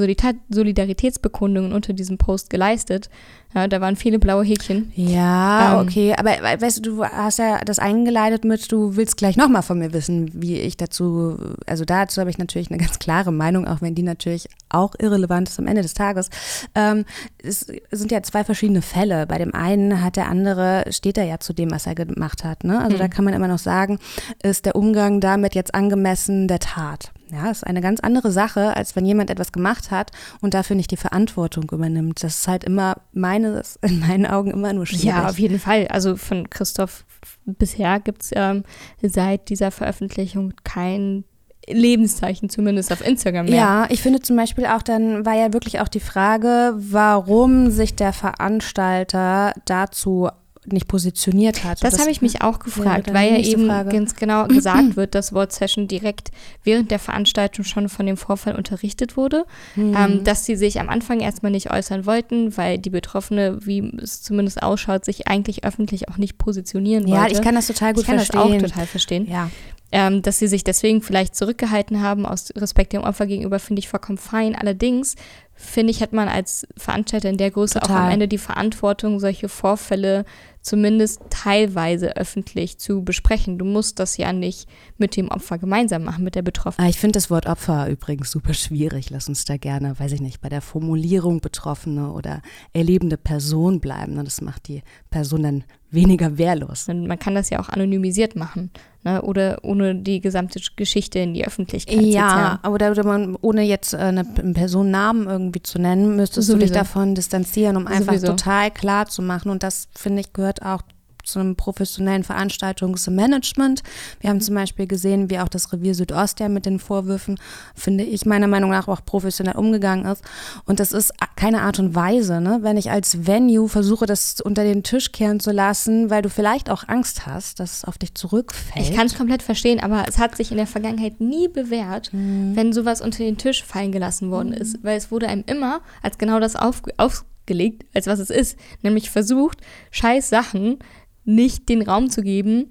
Solidaritätsbekundungen 0.50 1.72
unter 1.72 1.92
diesem 1.92 2.18
Post 2.18 2.50
geleistet. 2.50 3.10
Ja, 3.54 3.68
da 3.68 3.80
waren 3.80 3.94
viele 3.94 4.18
blaue 4.18 4.44
Häkchen. 4.44 4.92
Ja, 4.96 5.80
ähm, 5.80 5.86
okay. 5.86 6.14
Aber 6.16 6.30
weißt 6.30 6.78
du, 6.78 6.82
du 6.82 7.04
hast 7.04 7.38
ja 7.38 7.60
das 7.64 7.78
eingeleitet 7.78 8.44
mit, 8.44 8.70
du 8.72 8.96
willst 8.96 9.16
gleich 9.16 9.36
nochmal 9.36 9.62
von 9.62 9.78
mir 9.78 9.92
wissen, 9.92 10.30
wie 10.34 10.58
ich 10.58 10.76
dazu, 10.76 11.38
also 11.64 11.84
dazu 11.84 12.20
habe 12.20 12.30
ich 12.30 12.38
natürlich 12.38 12.70
eine 12.70 12.78
ganz 12.78 12.98
klare 12.98 13.32
Meinung, 13.32 13.68
auch 13.68 13.80
wenn 13.80 13.94
die 13.94 14.02
natürlich 14.02 14.48
auch 14.74 14.94
irrelevant 14.98 15.48
ist 15.48 15.58
am 15.58 15.66
Ende 15.66 15.82
des 15.82 15.94
Tages. 15.94 16.30
Ähm, 16.74 17.04
es 17.42 17.66
sind 17.90 18.10
ja 18.10 18.22
zwei 18.22 18.44
verschiedene 18.44 18.82
Fälle. 18.82 19.26
Bei 19.26 19.38
dem 19.38 19.54
einen 19.54 20.02
hat 20.02 20.16
der 20.16 20.28
andere, 20.28 20.84
steht 20.90 21.18
er 21.18 21.24
ja 21.24 21.38
zu 21.40 21.52
dem, 21.52 21.70
was 21.70 21.86
er 21.86 21.94
gemacht 21.94 22.44
hat. 22.44 22.64
Ne? 22.64 22.78
Also 22.80 22.96
mhm. 22.96 23.00
da 23.00 23.08
kann 23.08 23.24
man 23.24 23.34
immer 23.34 23.48
noch 23.48 23.58
sagen, 23.58 23.98
ist 24.42 24.66
der 24.66 24.76
Umgang 24.76 25.20
damit 25.20 25.54
jetzt 25.54 25.74
angemessen 25.74 26.48
der 26.48 26.58
Tat. 26.58 27.12
Ja, 27.32 27.50
ist 27.50 27.66
eine 27.66 27.80
ganz 27.80 28.00
andere 28.00 28.30
Sache, 28.30 28.76
als 28.76 28.94
wenn 28.94 29.06
jemand 29.06 29.30
etwas 29.30 29.50
gemacht 29.50 29.90
hat 29.90 30.12
und 30.40 30.54
dafür 30.54 30.76
nicht 30.76 30.90
die 30.90 30.96
Verantwortung 30.96 31.64
übernimmt. 31.72 32.22
Das 32.22 32.38
ist 32.38 32.48
halt 32.48 32.64
immer 32.64 32.96
meines, 33.12 33.76
in 33.82 34.00
meinen 34.00 34.26
Augen 34.26 34.50
immer 34.50 34.72
nur 34.72 34.86
schwierig. 34.86 35.04
Ja, 35.04 35.28
auf 35.28 35.38
jeden 35.38 35.58
Fall. 35.58 35.88
Also 35.88 36.16
von 36.16 36.48
Christoph 36.50 37.04
bisher 37.44 38.00
gibt 38.00 38.22
es 38.22 38.30
ähm, 38.34 38.64
seit 39.02 39.48
dieser 39.48 39.70
Veröffentlichung 39.70 40.54
kein 40.64 41.24
Lebenszeichen, 41.68 42.48
zumindest 42.48 42.92
auf 42.92 43.06
Instagram. 43.06 43.46
Mehr. 43.46 43.54
Ja, 43.54 43.86
ich 43.90 44.02
finde 44.02 44.20
zum 44.20 44.36
Beispiel 44.36 44.66
auch, 44.66 44.82
dann 44.82 45.24
war 45.24 45.34
ja 45.34 45.52
wirklich 45.52 45.80
auch 45.80 45.88
die 45.88 46.00
Frage, 46.00 46.74
warum 46.76 47.70
sich 47.70 47.94
der 47.94 48.12
Veranstalter 48.12 49.52
dazu 49.64 50.28
nicht 50.66 50.88
positioniert 50.88 51.64
hat. 51.64 51.82
Das, 51.82 51.92
das 51.92 52.00
habe 52.00 52.10
ich 52.10 52.22
mich 52.22 52.42
auch 52.42 52.58
gefragt, 52.58 53.12
weil 53.12 53.32
ja 53.32 53.38
eben 53.38 53.66
Frage. 53.66 53.90
ganz 53.90 54.16
genau 54.16 54.46
gesagt 54.48 54.96
wird, 54.96 55.14
dass 55.14 55.32
Word 55.32 55.52
Session 55.52 55.88
direkt 55.88 56.30
während 56.62 56.90
der 56.90 56.98
Veranstaltung 56.98 57.64
schon 57.64 57.88
von 57.88 58.06
dem 58.06 58.16
Vorfall 58.16 58.54
unterrichtet 58.54 59.16
wurde, 59.16 59.44
mhm. 59.76 59.94
ähm, 59.96 60.24
dass 60.24 60.44
sie 60.44 60.56
sich 60.56 60.80
am 60.80 60.88
Anfang 60.88 61.20
erstmal 61.20 61.52
nicht 61.52 61.70
äußern 61.70 62.06
wollten, 62.06 62.56
weil 62.56 62.78
die 62.78 62.90
Betroffene, 62.90 63.58
wie 63.66 63.92
es 64.02 64.22
zumindest 64.22 64.62
ausschaut, 64.62 65.04
sich 65.04 65.28
eigentlich 65.28 65.64
öffentlich 65.64 66.08
auch 66.08 66.16
nicht 66.16 66.38
positionieren 66.38 67.04
wollte. 67.04 67.16
Ja, 67.16 67.26
ich 67.30 67.42
kann 67.42 67.54
das 67.54 67.66
total 67.66 67.92
gut 67.92 68.02
ich 68.02 68.06
kann 68.06 68.16
verstehen. 68.16 68.58
Das 68.60 68.64
auch 68.64 68.70
total 68.70 68.86
verstehen. 68.86 69.30
Ja. 69.30 69.50
Ähm, 69.96 70.22
dass 70.22 70.40
sie 70.40 70.48
sich 70.48 70.64
deswegen 70.64 71.02
vielleicht 71.02 71.36
zurückgehalten 71.36 72.02
haben 72.02 72.26
aus 72.26 72.50
Respekt 72.56 72.92
dem 72.92 73.04
Opfer 73.04 73.26
gegenüber, 73.26 73.60
finde 73.60 73.78
ich 73.78 73.88
vollkommen 73.88 74.18
fein. 74.18 74.56
Allerdings 74.56 75.14
finde 75.54 75.92
ich, 75.92 76.02
hat 76.02 76.12
man 76.12 76.26
als 76.26 76.66
Veranstalter 76.76 77.30
in 77.30 77.36
der 77.36 77.52
Größe 77.52 77.78
Total. 77.78 77.96
auch 77.96 78.00
am 78.06 78.10
Ende 78.10 78.26
die 78.26 78.38
Verantwortung, 78.38 79.20
solche 79.20 79.48
Vorfälle 79.48 80.24
zumindest 80.62 81.20
teilweise 81.30 82.16
öffentlich 82.16 82.78
zu 82.78 83.04
besprechen. 83.04 83.56
Du 83.56 83.64
musst 83.64 84.00
das 84.00 84.16
ja 84.16 84.32
nicht 84.32 84.68
mit 84.98 85.14
dem 85.16 85.28
Opfer 85.28 85.58
gemeinsam 85.58 86.02
machen, 86.02 86.24
mit 86.24 86.34
der 86.34 86.42
Betroffenen. 86.42 86.84
Ah, 86.84 86.90
ich 86.90 86.98
finde 86.98 87.18
das 87.18 87.30
Wort 87.30 87.46
Opfer 87.46 87.88
übrigens 87.88 88.32
super 88.32 88.54
schwierig. 88.54 89.10
Lass 89.10 89.28
uns 89.28 89.44
da 89.44 89.58
gerne, 89.58 89.96
weiß 89.96 90.10
ich 90.10 90.20
nicht, 90.20 90.40
bei 90.40 90.48
der 90.48 90.62
Formulierung 90.62 91.40
Betroffene 91.40 92.10
oder 92.10 92.42
erlebende 92.72 93.16
Person 93.16 93.78
bleiben. 93.78 94.16
Das 94.24 94.40
macht 94.40 94.66
die 94.66 94.82
Person 95.10 95.42
dann 95.44 95.64
weniger 95.94 96.38
wehrlos. 96.38 96.86
Man 96.88 97.18
kann 97.18 97.34
das 97.34 97.50
ja 97.50 97.60
auch 97.60 97.68
anonymisiert 97.68 98.36
machen 98.36 98.70
ne? 99.04 99.22
oder 99.22 99.58
ohne 99.62 99.94
die 99.94 100.20
gesamte 100.20 100.60
Geschichte 100.76 101.20
in 101.20 101.34
die 101.34 101.46
Öffentlichkeit 101.46 102.00
ja, 102.00 102.60
zu 102.62 102.70
oder, 102.70 102.90
oder 102.90 103.04
man, 103.04 103.36
ohne 103.40 103.62
jetzt 103.62 103.94
äh, 103.94 103.98
eine, 103.98 104.26
einen 104.38 104.54
Personennamen 104.54 105.28
irgendwie 105.28 105.62
zu 105.62 105.78
nennen, 105.78 106.16
müsstest 106.16 106.48
Sowieso. 106.48 106.58
du 106.58 106.64
dich 106.64 106.72
davon 106.72 107.14
distanzieren, 107.14 107.76
um 107.76 107.86
einfach 107.86 108.14
Sowieso. 108.14 108.28
total 108.28 108.70
klar 108.70 109.06
zu 109.06 109.22
machen. 109.22 109.50
Und 109.50 109.62
das, 109.62 109.88
finde 109.94 110.20
ich, 110.20 110.32
gehört 110.32 110.62
auch 110.62 110.82
zu 111.24 111.38
einem 111.38 111.56
professionellen 111.56 112.24
Veranstaltungsmanagement. 112.24 113.82
Wir 114.20 114.30
haben 114.30 114.40
zum 114.40 114.54
Beispiel 114.54 114.86
gesehen, 114.86 115.30
wie 115.30 115.38
auch 115.38 115.48
das 115.48 115.72
Revier 115.72 115.94
Südost 115.94 116.40
ja 116.40 116.48
mit 116.48 116.66
den 116.66 116.78
Vorwürfen, 116.78 117.38
finde 117.74 118.04
ich, 118.04 118.26
meiner 118.26 118.46
Meinung 118.46 118.70
nach 118.70 118.88
auch 118.88 119.04
professionell 119.04 119.56
umgegangen 119.56 120.06
ist. 120.06 120.22
Und 120.64 120.80
das 120.80 120.92
ist 120.92 121.12
keine 121.36 121.62
Art 121.62 121.78
und 121.78 121.94
Weise, 121.94 122.40
ne? 122.40 122.58
wenn 122.62 122.76
ich 122.76 122.90
als 122.90 123.26
Venue 123.26 123.68
versuche, 123.68 124.06
das 124.06 124.40
unter 124.40 124.64
den 124.64 124.82
Tisch 124.82 125.12
kehren 125.12 125.40
zu 125.40 125.50
lassen, 125.50 126.10
weil 126.10 126.22
du 126.22 126.30
vielleicht 126.30 126.70
auch 126.70 126.88
Angst 126.88 127.26
hast, 127.26 127.60
dass 127.60 127.78
es 127.78 127.84
auf 127.84 127.98
dich 127.98 128.14
zurückfällt. 128.14 128.88
Ich 128.88 128.94
kann 128.94 129.06
es 129.06 129.16
komplett 129.16 129.42
verstehen, 129.42 129.80
aber 129.80 130.04
es 130.08 130.18
hat 130.18 130.36
sich 130.36 130.50
in 130.50 130.56
der 130.56 130.66
Vergangenheit 130.66 131.20
nie 131.20 131.48
bewährt, 131.48 132.12
mhm. 132.12 132.54
wenn 132.54 132.72
sowas 132.72 133.00
unter 133.00 133.18
den 133.18 133.36
Tisch 133.36 133.64
fallen 133.64 133.92
gelassen 133.92 134.30
worden 134.30 134.50
mhm. 134.50 134.54
ist, 134.54 134.82
weil 134.82 134.96
es 134.96 135.10
wurde 135.10 135.28
einem 135.28 135.44
immer 135.46 135.80
als 136.02 136.18
genau 136.18 136.40
das 136.40 136.56
auf, 136.56 136.82
aufgelegt, 136.96 137.84
als 137.94 138.06
was 138.06 138.18
es 138.18 138.30
ist, 138.30 138.58
nämlich 138.82 139.10
versucht, 139.10 139.58
scheiß 139.90 140.28
Sachen 140.28 140.78
nicht 141.24 141.68
den 141.68 141.82
Raum 141.82 142.10
zu 142.10 142.22
geben, 142.22 142.70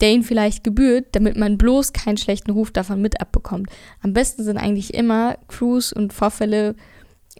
der 0.00 0.12
ihnen 0.12 0.22
vielleicht 0.22 0.64
gebührt, 0.64 1.06
damit 1.12 1.36
man 1.36 1.58
bloß 1.58 1.92
keinen 1.92 2.18
schlechten 2.18 2.50
Ruf 2.50 2.70
davon 2.70 3.00
mit 3.00 3.20
abbekommt. 3.20 3.70
Am 4.02 4.12
besten 4.12 4.44
sind 4.44 4.58
eigentlich 4.58 4.94
immer 4.94 5.36
Crews 5.48 5.92
und 5.92 6.12
Vorfälle 6.12 6.74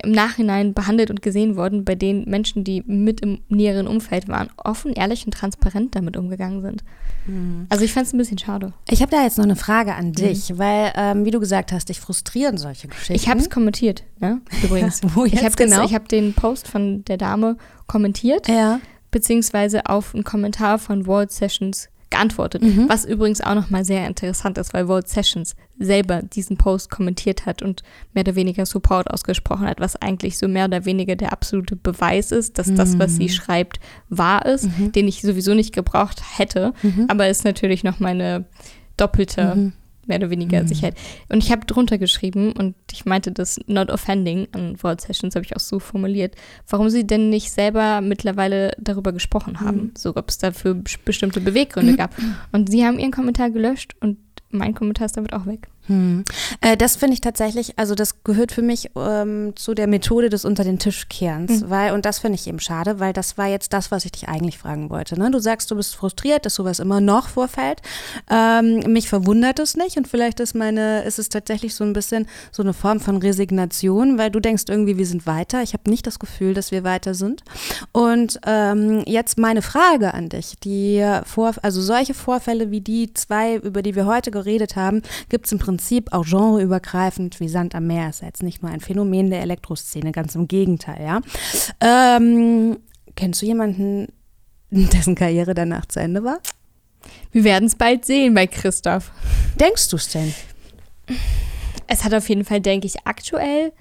im 0.03 0.12
Nachhinein 0.12 0.75
behandelt 0.75 1.11
und 1.11 1.22
gesehen 1.22 1.57
worden, 1.57 1.85
bei 1.85 1.94
denen 1.94 2.29
Menschen, 2.29 2.64
die 2.64 2.83
mit 2.87 3.20
im 3.22 3.40
näheren 3.49 3.87
Umfeld 3.87 4.29
waren, 4.29 4.49
offen, 4.62 4.92
ehrlich 4.92 5.25
und 5.25 5.33
transparent 5.33 5.94
damit 5.94 6.18
umgegangen 6.18 6.61
sind. 6.61 6.85
Mhm. 7.27 7.66
Also 7.70 7.85
ich 7.85 7.92
fand 7.92 8.07
es 8.07 8.12
ein 8.12 8.18
bisschen 8.18 8.38
schade. 8.38 8.75
Ich 8.90 9.01
habe 9.01 9.11
da 9.11 9.22
jetzt 9.22 9.38
noch 9.38 9.44
eine 9.44 9.57
Frage 9.57 9.94
an 9.94 10.09
mhm. 10.09 10.12
dich, 10.12 10.51
mhm. 10.51 10.59
weil, 10.59 10.92
ähm, 10.96 11.25
wie 11.25 11.31
du 11.31 11.40
gesagt 11.40 11.72
hast, 11.72 11.88
dich 11.88 11.99
frustrieren 11.99 12.59
solche 12.59 12.88
Geschichten. 12.88 13.14
Ich 13.14 13.29
habe 13.29 13.40
es 13.40 13.49
kommentiert, 13.49 14.05
ne? 14.20 14.42
übrigens. 14.62 15.01
Wo 15.14 15.25
jetzt 15.25 15.35
ich 15.35 15.44
habe 15.44 15.57
genau? 15.57 15.90
hab 15.90 16.09
den 16.09 16.35
Post 16.35 16.68
von 16.68 17.05
der 17.07 17.16
Dame 17.16 17.57
kommentiert. 17.87 18.49
Ja 18.49 18.81
beziehungsweise 19.16 19.87
auf 19.87 20.14
einen 20.14 20.24
Kommentar 20.24 20.79
von 20.79 21.07
World 21.07 21.33
Sessions 21.33 21.88
geantwortet. 22.11 22.62
Mhm. 22.62 22.87
Was 22.87 23.07
übrigens 23.07 23.40
auch 23.40 23.55
nochmal 23.55 23.83
sehr 23.83 24.07
interessant 24.07 24.59
ist, 24.59 24.74
weil 24.74 24.88
World 24.88 25.09
Sessions 25.09 25.57
selber 25.79 26.20
diesen 26.20 26.59
Post 26.59 26.90
kommentiert 26.90 27.46
hat 27.46 27.62
und 27.62 27.83
mehr 28.12 28.24
oder 28.24 28.35
weniger 28.35 28.66
Support 28.66 29.11
ausgesprochen 29.11 29.66
hat, 29.66 29.81
was 29.81 29.96
eigentlich 29.96 30.37
so 30.37 30.48
mehr 30.48 30.66
oder 30.66 30.85
weniger 30.85 31.16
der 31.16 31.33
absolute 31.33 31.76
Beweis 31.76 32.31
ist, 32.31 32.59
dass 32.59 32.66
mhm. 32.66 32.76
das, 32.76 32.98
was 32.98 33.16
sie 33.16 33.24
mhm. 33.24 33.31
schreibt, 33.31 33.81
wahr 34.11 34.44
ist, 34.44 34.64
mhm. 34.79 34.92
den 34.92 35.09
ich 35.09 35.22
sowieso 35.22 35.55
nicht 35.55 35.74
gebraucht 35.74 36.20
hätte. 36.37 36.74
Mhm. 36.83 37.07
Aber 37.09 37.26
ist 37.26 37.46
natürlich 37.46 37.85
noch 37.85 38.00
meine 38.00 38.44
doppelte 38.98 39.55
mhm 39.55 39.72
mehr 40.07 40.19
oder 40.19 40.31
weniger 40.31 40.62
mhm. 40.62 40.69
Sicherheit. 40.69 40.97
Und 41.29 41.42
ich 41.42 41.51
habe 41.51 41.66
drunter 41.66 41.99
geschrieben 41.99 42.53
und 42.53 42.75
ich 42.92 43.05
meinte 43.05 43.33
das 43.33 43.61
not 43.66 43.90
offending 43.90 44.49
an 44.53 44.83
World 44.83 45.01
Sessions, 45.01 45.35
habe 45.35 45.45
ich 45.45 45.57
auch 45.57 45.61
so 45.61 45.79
formuliert, 45.79 46.35
warum 46.69 46.90
sie 46.90 47.07
denn 47.07 47.31
nicht 47.31 47.51
selber 47.51 48.01
mittlerweile 48.01 48.73
darüber 48.79 49.12
gesprochen 49.12 49.61
haben, 49.61 49.77
mhm. 49.77 49.92
so 49.97 50.16
ob 50.16 50.29
es 50.29 50.38
dafür 50.38 50.75
bestimmte 51.05 51.40
Beweggründe 51.40 51.92
mhm. 51.92 51.97
gab. 51.99 52.14
Und 52.53 52.71
sie 52.71 52.85
haben 52.85 52.99
ihren 52.99 53.12
Kommentar 53.12 53.51
gelöscht 53.51 53.95
und 54.01 54.19
mein 54.51 54.75
Kommentar 54.75 55.07
ist 55.07 55.16
damit 55.16 55.33
auch 55.33 55.47
weg. 55.47 55.69
Hm. 55.87 56.25
Äh, 56.61 56.77
das 56.77 56.96
finde 56.96 57.14
ich 57.14 57.20
tatsächlich, 57.20 57.79
also 57.79 57.94
das 57.94 58.25
gehört 58.25 58.53
für 58.53 58.62
mich 58.62 58.90
ähm, 58.96 59.53
zu 59.57 59.75
der 59.75 59.87
Methode 59.87 60.29
des 60.29 60.44
Unter 60.44 60.64
den 60.64 60.79
Tisch 60.79 61.09
kehrens, 61.09 61.62
mhm. 61.62 61.70
weil, 61.70 61.92
und 61.92 62.05
das 62.05 62.18
finde 62.18 62.37
ich 62.37 62.46
eben 62.46 62.61
schade, 62.61 62.99
weil 62.99 63.12
das 63.12 63.38
war 63.38 63.46
jetzt 63.46 63.72
das, 63.72 63.90
was 63.90 64.05
ich 64.05 64.12
dich 64.12 64.29
eigentlich 64.29 64.59
fragen 64.59 64.90
wollte. 64.90 65.18
Ne? 65.18 65.31
Du 65.31 65.38
sagst, 65.38 65.70
du 65.70 65.77
bist 65.77 65.94
frustriert, 65.94 66.44
dass 66.44 66.55
sowas 66.55 66.81
immer 66.81 67.01
noch 67.01 67.29
vorfällt. 67.29 67.83
Ähm, 68.29 68.81
mich 68.92 69.09
verwundert 69.09 69.59
es 69.59 69.77
nicht 69.77 69.96
und 69.96 70.09
vielleicht 70.09 70.40
ist 70.40 70.55
meine, 70.55 71.03
ist 71.05 71.18
es 71.18 71.29
tatsächlich 71.29 71.75
so 71.75 71.85
ein 71.85 71.92
bisschen 71.92 72.27
so 72.51 72.62
eine 72.62 72.72
Form 72.72 72.99
von 73.01 73.18
Resignation, 73.18 74.18
weil 74.18 74.31
du 74.31 74.40
denkst 74.40 74.64
irgendwie, 74.68 74.99
wir 74.99 75.07
sind 75.07 75.27
weiter. 75.27 75.62
Ich 75.62 75.72
habe 75.72 75.88
nicht 75.88 76.07
das 76.07 76.18
Gefühl, 76.18 76.55
dass 76.55 76.72
wir 76.72 76.83
weiter 76.83 77.14
sind. 77.14 77.42
Und 77.92 78.40
ähm, 78.44 79.05
jetzt 79.07 79.38
meine 79.38 79.62
Frage 79.62 80.14
an 80.14 80.29
dich, 80.29 80.57
die 80.62 81.07
vor, 81.25 81.55
also 81.62 81.81
solche 81.81 82.14
Vorfälle 82.14 82.70
wie 82.70 82.81
die 82.81 83.14
zwei, 83.14 83.57
über 83.57 83.83
die 83.83 83.94
wir 83.94 84.07
heute 84.07 84.31
geredet 84.31 84.75
haben, 84.75 85.03
gibt 85.29 85.46
es 85.46 85.53
im 85.53 85.59
Prinzip 85.59 85.76
Prinzip 85.77 86.11
auch 86.15 86.25
genreübergreifend 86.25 87.39
wie 87.39 87.49
Sand 87.49 87.75
am 87.75 87.87
Meer. 87.87 88.09
Ist 88.09 88.23
jetzt 88.23 88.43
nicht 88.43 88.62
nur 88.62 88.73
ein 88.73 88.81
Phänomen 88.81 89.29
der 89.29 89.43
Elektroszene, 89.43 90.11
ganz 90.11 90.35
im 90.35 90.49
Gegenteil, 90.49 91.05
ja. 91.05 91.21
Ähm, 91.83 92.79
kennst 93.15 93.43
du 93.43 93.47
jemanden, 93.47 94.09
dessen 94.71 95.15
Karriere 95.15 95.53
danach 95.53 95.85
zu 95.85 96.01
Ende 96.01 96.25
war? 96.25 96.39
Wir 97.31 97.45
werden 97.45 97.67
es 97.67 97.75
bald 97.75 98.07
sehen 98.07 98.33
bei 98.33 98.47
Christoph. 98.47 99.12
Denkst 99.61 99.91
du 99.91 99.97
es 99.97 100.09
denn? 100.09 100.35
Es 101.89 102.05
hat 102.05 102.15
auf 102.15 102.27
jeden 102.31 102.47
Fall, 102.47 102.62
denke 102.62 102.87
ich, 102.87 103.07
aktuell 103.07 103.75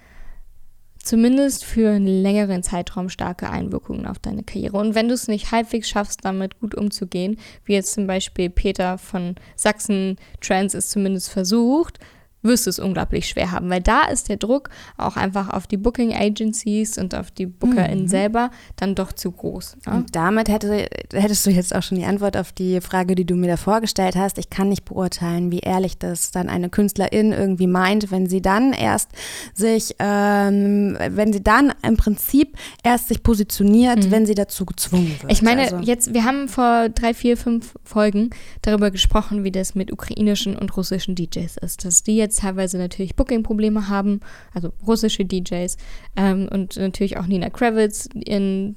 zumindest 1.06 1.64
für 1.64 1.92
einen 1.92 2.08
längeren 2.08 2.64
Zeitraum 2.64 3.10
starke 3.10 3.50
Einwirkungen 3.50 4.08
auf 4.08 4.20
deine 4.20 4.44
Karriere. 4.44 4.78
Und 4.78 4.96
wenn 4.96 5.08
du 5.08 5.14
es 5.14 5.28
nicht 5.28 5.52
halbwegs 5.52 5.88
schaffst, 5.88 6.26
damit 6.26 6.60
gut 6.60 6.76
umzugehen, 6.76 7.38
wie 7.64 7.74
jetzt 7.74 7.94
zum 7.94 8.08
Beispiel 8.08 8.50
Peter 8.50 8.98
von 8.98 9.36
Sachsen 9.56 10.18
Trans 10.42 10.74
es 10.74 10.90
zumindest 10.90 11.30
versucht, 11.30 12.00
wirst 12.46 12.66
du 12.66 12.70
es 12.70 12.80
unglaublich 12.80 13.28
schwer 13.28 13.52
haben, 13.52 13.70
weil 13.70 13.82
da 13.82 14.04
ist 14.04 14.30
der 14.30 14.38
Druck 14.38 14.70
auch 14.98 15.18
einfach 15.18 15.50
auf 15.50 15.68
die 15.68 15.78
Booking 15.78 16.14
Agencies 16.14 16.98
und 16.98 17.16
auf 17.16 17.32
die 17.32 17.46
BookerInnen 17.46 18.04
mhm. 18.04 18.08
selber 18.10 18.52
dann 18.76 18.96
doch 18.96 19.12
zu 19.12 19.32
groß. 19.32 19.78
Ja? 19.86 19.94
Und 19.94 20.16
damit 20.16 20.50
hätte, 20.50 20.88
hättest 21.12 21.46
du 21.46 21.50
jetzt 21.50 21.76
auch 21.76 21.84
schon 21.84 21.98
die 21.98 22.06
Antwort 22.06 22.38
auf 22.38 22.52
die 22.52 22.80
Frage, 22.82 23.16
die 23.16 23.26
du 23.26 23.36
mir 23.36 23.48
da 23.48 23.58
vorgestellt 23.58 24.16
hast. 24.16 24.38
Ich 24.38 24.50
kann 24.50 24.70
nicht 24.70 24.86
beurteilen, 24.86 25.52
wie 25.52 25.60
ehrlich 25.60 25.98
das 25.98 26.32
dann 26.32 26.50
eine 26.50 26.70
Künstlerin 26.70 27.32
irgendwie 27.32 27.68
meint, 27.68 28.12
wenn 28.12 28.28
sie 28.28 28.42
dann 28.42 28.74
erst 28.74 29.12
sich, 29.54 29.96
ähm, 30.00 30.98
wenn 31.10 31.34
sie 31.34 31.44
dann 31.44 31.74
im 31.82 31.98
Prinzip 31.98 32.58
erst 32.84 33.08
sich 33.08 33.24
positioniert, 33.24 34.06
mhm. 34.06 34.12
wenn 34.12 34.26
sie 34.26 34.36
dazu 34.36 34.66
gezwungen 34.66 35.16
wird. 35.22 35.32
Ich 35.32 35.42
meine, 35.42 35.64
also. 35.64 35.80
jetzt, 35.80 36.14
wir 36.14 36.24
haben 36.24 36.48
vor 36.48 36.90
drei, 36.90 37.14
vier, 37.14 37.38
fünf 37.38 37.76
Folgen 37.84 38.30
darüber 38.62 38.92
gesprochen, 38.92 39.44
wie 39.44 39.52
das 39.52 39.76
mit 39.76 39.92
ukrainischen 39.92 40.58
und 40.58 40.76
russischen 40.78 41.16
DJs 41.16 41.58
ist, 41.58 41.86
dass 41.86 42.04
die 42.04 42.16
jetzt 42.16 42.35
teilweise 42.36 42.78
natürlich 42.78 43.16
Booking-Probleme 43.16 43.88
haben, 43.90 44.20
also 44.54 44.72
russische 44.86 45.26
DJs 45.26 45.78
ähm, 46.16 46.48
und 46.52 46.78
natürlich 46.78 47.18
auch 47.18 47.28
Nina 47.28 47.50
Kravitz 47.50 48.10
ein 48.28 48.76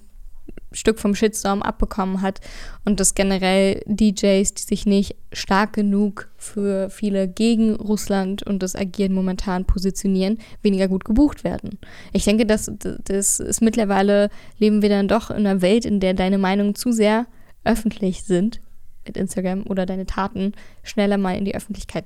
Stück 0.72 0.98
vom 0.98 1.14
Shitstorm 1.14 1.62
abbekommen 1.62 2.20
hat 2.20 2.40
und 2.84 3.00
dass 3.00 3.14
generell 3.14 3.82
DJs, 3.86 4.52
die 4.54 4.62
sich 4.62 4.86
nicht 4.86 5.16
stark 5.32 5.72
genug 5.72 6.30
für 6.36 6.90
viele 6.90 7.26
gegen 7.26 7.74
Russland 7.74 8.42
und 8.42 8.62
das 8.62 8.76
Agieren 8.76 9.14
momentan 9.14 9.64
positionieren, 9.64 10.38
weniger 10.62 10.88
gut 10.88 11.04
gebucht 11.04 11.42
werden. 11.42 11.78
Ich 12.12 12.24
denke, 12.24 12.44
dass 12.44 12.70
das 12.78 13.40
ist 13.40 13.62
mittlerweile 13.62 14.28
leben 14.58 14.82
wir 14.82 14.90
dann 14.90 15.08
doch 15.08 15.30
in 15.30 15.46
einer 15.46 15.62
Welt, 15.62 15.84
in 15.86 16.00
der 16.00 16.14
deine 16.14 16.38
Meinungen 16.38 16.74
zu 16.74 16.92
sehr 16.92 17.26
öffentlich 17.64 18.24
sind 18.24 18.60
mit 19.06 19.16
Instagram 19.16 19.66
oder 19.66 19.86
deine 19.86 20.06
Taten 20.06 20.52
schneller 20.82 21.16
mal 21.16 21.36
in 21.36 21.46
die 21.46 21.54
Öffentlichkeit 21.54 22.04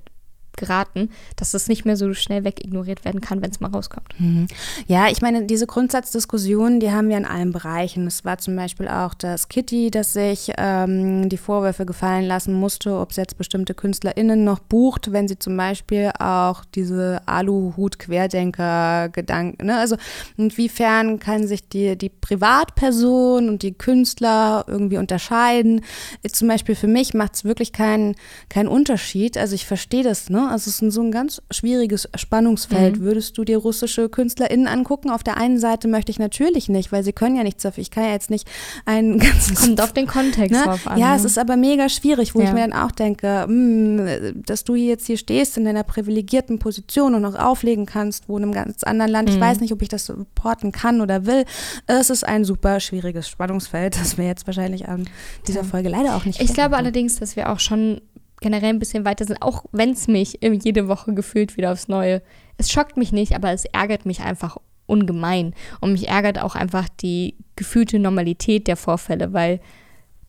geraten, 0.56 1.10
dass 1.36 1.52
das 1.52 1.68
nicht 1.68 1.84
mehr 1.84 1.96
so 1.96 2.12
schnell 2.14 2.42
wegignoriert 2.44 3.04
werden 3.04 3.20
kann, 3.20 3.42
wenn 3.42 3.50
es 3.50 3.60
mal 3.60 3.70
rauskommt. 3.70 4.08
Mhm. 4.18 4.46
Ja, 4.86 5.08
ich 5.08 5.20
meine, 5.22 5.44
diese 5.44 5.66
Grundsatzdiskussionen, 5.66 6.80
die 6.80 6.90
haben 6.90 7.08
wir 7.08 7.16
in 7.16 7.24
allen 7.24 7.52
Bereichen. 7.52 8.06
Es 8.06 8.24
war 8.24 8.38
zum 8.38 8.56
Beispiel 8.56 8.88
auch 8.88 9.14
das 9.14 9.48
Kitty, 9.48 9.90
das 9.90 10.12
sich 10.12 10.52
ähm, 10.58 11.28
die 11.28 11.36
Vorwürfe 11.36 11.86
gefallen 11.86 12.24
lassen 12.24 12.54
musste, 12.54 12.98
ob 12.98 13.10
es 13.10 13.16
jetzt 13.16 13.38
bestimmte 13.38 13.74
KünstlerInnen 13.74 14.44
noch 14.44 14.60
bucht, 14.60 15.12
wenn 15.12 15.28
sie 15.28 15.38
zum 15.38 15.56
Beispiel 15.56 16.10
auch 16.18 16.64
diese 16.74 17.22
Aluhut-Querdenker-Gedanken, 17.26 19.66
ne? 19.66 19.78
also 19.78 19.96
inwiefern 20.36 21.18
kann 21.18 21.46
sich 21.46 21.68
die, 21.68 21.96
die 21.96 22.08
Privatperson 22.08 23.48
und 23.48 23.62
die 23.62 23.72
Künstler 23.72 24.64
irgendwie 24.66 24.98
unterscheiden? 24.98 25.82
Zum 26.30 26.48
Beispiel 26.48 26.74
für 26.74 26.86
mich 26.86 27.14
macht 27.14 27.34
es 27.34 27.44
wirklich 27.44 27.72
keinen 27.72 28.14
kein 28.48 28.68
Unterschied. 28.68 29.38
Also 29.38 29.54
ich 29.54 29.66
verstehe 29.66 30.02
das, 30.02 30.30
ne? 30.30 30.41
Also 30.48 30.70
es 30.70 30.80
ist 30.80 30.92
so 30.92 31.02
ein 31.02 31.10
ganz 31.10 31.42
schwieriges 31.50 32.08
Spannungsfeld. 32.14 32.98
Mhm. 32.98 33.02
Würdest 33.02 33.38
du 33.38 33.44
dir 33.44 33.58
russische 33.58 34.08
KünstlerInnen 34.08 34.66
angucken? 34.66 35.10
Auf 35.10 35.22
der 35.22 35.36
einen 35.36 35.58
Seite 35.58 35.88
möchte 35.88 36.10
ich 36.10 36.18
natürlich 36.18 36.68
nicht, 36.68 36.92
weil 36.92 37.02
sie 37.04 37.12
können 37.12 37.36
ja 37.36 37.42
nichts 37.42 37.62
dafür. 37.62 37.82
Ich 37.82 37.90
kann 37.90 38.04
ja 38.04 38.10
jetzt 38.10 38.30
nicht 38.30 38.48
einen 38.84 39.18
ganzen. 39.20 39.54
Kommt 39.54 39.80
auf 39.80 39.92
den 39.92 40.06
Kontext 40.06 40.52
ne? 40.52 40.64
drauf 40.64 40.86
an. 40.86 40.98
Ja, 40.98 41.10
ne? 41.10 41.16
es 41.16 41.24
ist 41.24 41.38
aber 41.38 41.56
mega 41.56 41.88
schwierig, 41.88 42.34
wo 42.34 42.40
ja. 42.40 42.46
ich 42.46 42.52
mir 42.52 42.60
dann 42.60 42.72
auch 42.72 42.92
denke, 42.92 43.46
mh, 43.48 43.48
hm, 43.48 44.42
dass 44.44 44.64
du 44.64 44.74
jetzt 44.74 45.06
hier 45.06 45.16
stehst 45.16 45.56
in 45.56 45.64
deiner 45.64 45.82
privilegierten 45.82 46.58
Position 46.58 47.14
und 47.14 47.22
noch 47.22 47.34
auflegen 47.34 47.86
kannst, 47.86 48.28
wo 48.28 48.36
in 48.36 48.44
einem 48.44 48.52
ganz 48.52 48.82
anderen 48.84 49.10
Land. 49.10 49.28
Mhm. 49.28 49.34
Ich 49.34 49.40
weiß 49.40 49.60
nicht, 49.60 49.72
ob 49.72 49.82
ich 49.82 49.88
das 49.88 50.06
supporten 50.06 50.72
kann 50.72 51.00
oder 51.00 51.26
will. 51.26 51.44
Es 51.86 52.10
ist 52.10 52.24
ein 52.24 52.44
super 52.44 52.80
schwieriges 52.80 53.28
Spannungsfeld, 53.28 53.98
das 54.00 54.18
wir 54.18 54.26
jetzt 54.26 54.46
wahrscheinlich 54.46 54.88
an 54.88 55.08
dieser 55.46 55.64
Folge 55.64 55.88
leider 55.88 56.16
auch 56.16 56.24
nicht 56.24 56.40
Ich 56.40 56.54
glaube 56.54 56.76
allerdings, 56.76 57.16
dass 57.16 57.36
wir 57.36 57.50
auch 57.50 57.60
schon 57.60 58.00
generell 58.42 58.70
ein 58.70 58.78
bisschen 58.78 59.04
weiter 59.04 59.24
sind, 59.24 59.40
auch 59.40 59.64
wenn 59.72 59.90
es 59.90 60.08
mich 60.08 60.38
jede 60.42 60.88
Woche 60.88 61.14
gefühlt 61.14 61.56
wieder 61.56 61.72
aufs 61.72 61.88
Neue. 61.88 62.22
Es 62.58 62.70
schockt 62.70 62.96
mich 62.96 63.12
nicht, 63.12 63.34
aber 63.34 63.52
es 63.52 63.64
ärgert 63.64 64.04
mich 64.04 64.20
einfach 64.20 64.58
ungemein. 64.86 65.54
Und 65.80 65.92
mich 65.92 66.08
ärgert 66.08 66.40
auch 66.40 66.54
einfach 66.54 66.88
die 66.88 67.36
gefühlte 67.56 67.98
Normalität 67.98 68.66
der 68.66 68.76
Vorfälle, 68.76 69.32
weil 69.32 69.60